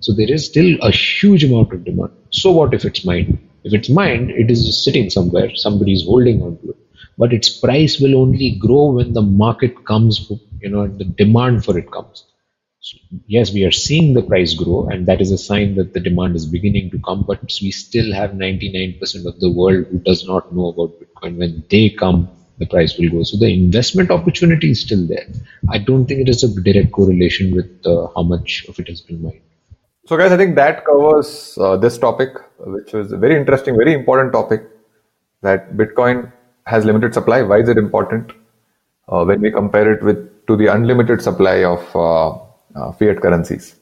So 0.00 0.12
there 0.12 0.32
is 0.32 0.46
still 0.46 0.78
a 0.82 0.90
huge 0.90 1.44
amount 1.44 1.72
of 1.72 1.84
demand. 1.84 2.12
So 2.30 2.50
what 2.50 2.74
if 2.74 2.84
it's 2.84 3.04
mined? 3.04 3.38
If 3.64 3.74
it's 3.74 3.90
mined, 3.90 4.30
it 4.30 4.50
is 4.50 4.64
just 4.64 4.82
sitting 4.84 5.10
somewhere, 5.10 5.54
somebody 5.54 5.92
is 5.92 6.04
holding 6.04 6.42
on 6.42 6.58
to 6.58 6.70
it. 6.70 6.76
But 7.20 7.34
its 7.34 7.50
price 7.50 8.00
will 8.00 8.16
only 8.16 8.56
grow 8.58 8.92
when 8.92 9.12
the 9.12 9.20
market 9.20 9.84
comes, 9.84 10.32
you 10.62 10.70
know, 10.70 10.86
the 10.86 11.04
demand 11.04 11.66
for 11.66 11.76
it 11.76 11.90
comes. 11.90 12.24
So 12.80 12.96
yes, 13.26 13.52
we 13.52 13.64
are 13.66 13.70
seeing 13.70 14.14
the 14.14 14.22
price 14.22 14.54
grow, 14.54 14.88
and 14.88 15.04
that 15.06 15.20
is 15.20 15.30
a 15.30 15.36
sign 15.36 15.74
that 15.74 15.92
the 15.92 16.00
demand 16.00 16.34
is 16.34 16.46
beginning 16.46 16.90
to 16.92 16.98
come. 17.00 17.24
But 17.26 17.42
we 17.60 17.72
still 17.72 18.14
have 18.14 18.30
99% 18.30 19.26
of 19.26 19.38
the 19.38 19.50
world 19.50 19.88
who 19.90 19.98
does 19.98 20.26
not 20.26 20.54
know 20.54 20.68
about 20.68 20.98
Bitcoin. 20.98 21.36
When 21.36 21.62
they 21.68 21.90
come, 21.90 22.30
the 22.56 22.64
price 22.64 22.96
will 22.96 23.10
go. 23.10 23.22
So 23.22 23.36
the 23.36 23.52
investment 23.52 24.10
opportunity 24.10 24.70
is 24.70 24.80
still 24.80 25.06
there. 25.06 25.28
I 25.68 25.76
don't 25.76 26.06
think 26.06 26.20
it 26.20 26.30
is 26.30 26.42
a 26.42 26.48
direct 26.62 26.90
correlation 26.92 27.54
with 27.54 27.70
uh, 27.84 28.08
how 28.16 28.22
much 28.22 28.64
of 28.66 28.80
it 28.80 28.88
has 28.88 29.02
been 29.02 29.22
mined. 29.22 29.42
So, 30.06 30.16
guys, 30.16 30.32
I 30.32 30.38
think 30.38 30.54
that 30.56 30.86
covers 30.86 31.58
uh, 31.60 31.76
this 31.76 31.98
topic, 31.98 32.30
which 32.60 32.94
was 32.94 33.12
a 33.12 33.18
very 33.18 33.36
interesting, 33.36 33.76
very 33.76 33.92
important 33.92 34.32
topic 34.32 34.62
that 35.42 35.76
Bitcoin 35.76 36.32
has 36.66 36.84
limited 36.84 37.14
supply. 37.14 37.42
Why 37.42 37.58
is 37.58 37.68
it 37.68 37.78
important 37.78 38.32
uh, 39.08 39.24
when 39.24 39.40
we 39.40 39.50
compare 39.50 39.92
it 39.92 40.02
with 40.02 40.46
to 40.46 40.56
the 40.56 40.66
unlimited 40.66 41.22
supply 41.22 41.64
of 41.64 41.84
uh, 41.94 42.30
uh 42.74 42.92
fiat 42.92 43.20
currencies? 43.20 43.76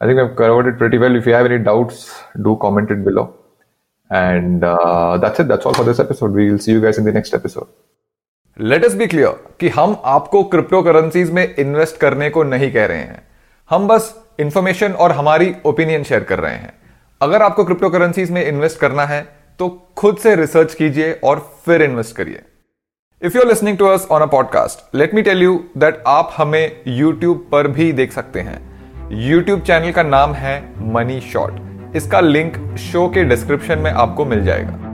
I 0.00 0.06
think 0.06 0.20
we've 0.20 0.36
covered 0.36 0.68
it 0.68 0.78
pretty 0.78 0.98
well. 0.98 1.16
If 1.16 1.26
you 1.26 1.32
have 1.32 1.46
any 1.46 1.58
doubts, 1.58 2.14
do 2.42 2.56
comment 2.60 2.90
it 2.90 3.04
below. 3.04 3.34
And 4.10 4.62
uh, 4.64 5.18
that's 5.18 5.40
it. 5.40 5.48
That's 5.48 5.66
all 5.66 5.74
for 5.74 5.84
this 5.84 5.98
episode. 5.98 6.32
We'll 6.32 6.58
see 6.58 6.72
you 6.72 6.80
guys 6.80 6.98
in 6.98 7.04
the 7.04 7.12
next 7.12 7.34
episode. 7.34 7.68
Let 8.56 8.84
us 8.84 8.94
be 8.94 9.06
clear 9.06 9.32
कि 9.60 9.68
हम 9.74 9.96
आपको 10.12 10.42
crypto 10.52 10.82
currencies 10.82 11.30
में 11.30 11.54
invest 11.58 11.96
करने 11.96 12.30
को 12.30 12.42
नहीं 12.42 12.70
कह 12.72 12.86
रहे 12.86 12.98
हैं 12.98 13.22
हम 13.70 13.86
बस 13.88 14.14
इंफॉर्मेशन 14.40 14.92
और 14.92 15.12
हमारी 15.12 15.54
ओपिनियन 15.66 16.04
शेयर 16.04 16.24
कर 16.30 16.40
रहे 16.40 16.54
हैं 16.54 16.72
अगर 17.22 17.42
आपको 17.42 17.64
क्रिप्टो 17.64 17.90
करेंसीज 17.90 18.30
में 18.30 18.44
इन्वेस्ट 18.44 18.80
करना 18.80 19.04
है 19.06 19.20
तो 19.58 19.68
खुद 19.96 20.16
से 20.16 20.34
रिसर्च 20.36 20.74
कीजिए 20.74 21.12
और 21.24 21.38
फिर 21.66 21.82
इन्वेस्ट 21.82 22.16
करिए। 22.16 22.42
If 23.22 23.36
you 23.36 23.42
are 23.42 23.48
listening 23.48 23.78
to 23.78 23.86
us 23.86 24.06
on 24.10 24.22
a 24.22 24.26
podcast 24.26 24.94
let 24.94 25.14
me 25.14 25.22
tell 25.22 25.42
you 25.42 25.64
that 25.78 26.02
आप 26.06 26.34
हमें 26.36 26.80
यूट्यूब 26.86 27.48
पर 27.52 27.68
भी 27.68 27.92
देख 27.92 28.12
सकते 28.12 28.40
हैं। 28.40 28.58
यूट्यूब 29.28 29.60
चैनल 29.60 29.92
का 29.92 30.02
नाम 30.02 30.32
है 30.32 30.54
मनी 30.92 31.20
शॉर्ट 31.20 31.96
इसका 31.96 32.20
लिंक 32.20 32.76
शो 32.78 33.08
के 33.08 33.24
डिस्क्रिप्शन 33.24 33.78
में 33.78 33.90
आपको 33.90 34.24
मिल 34.24 34.44
जाएगा। 34.44 34.87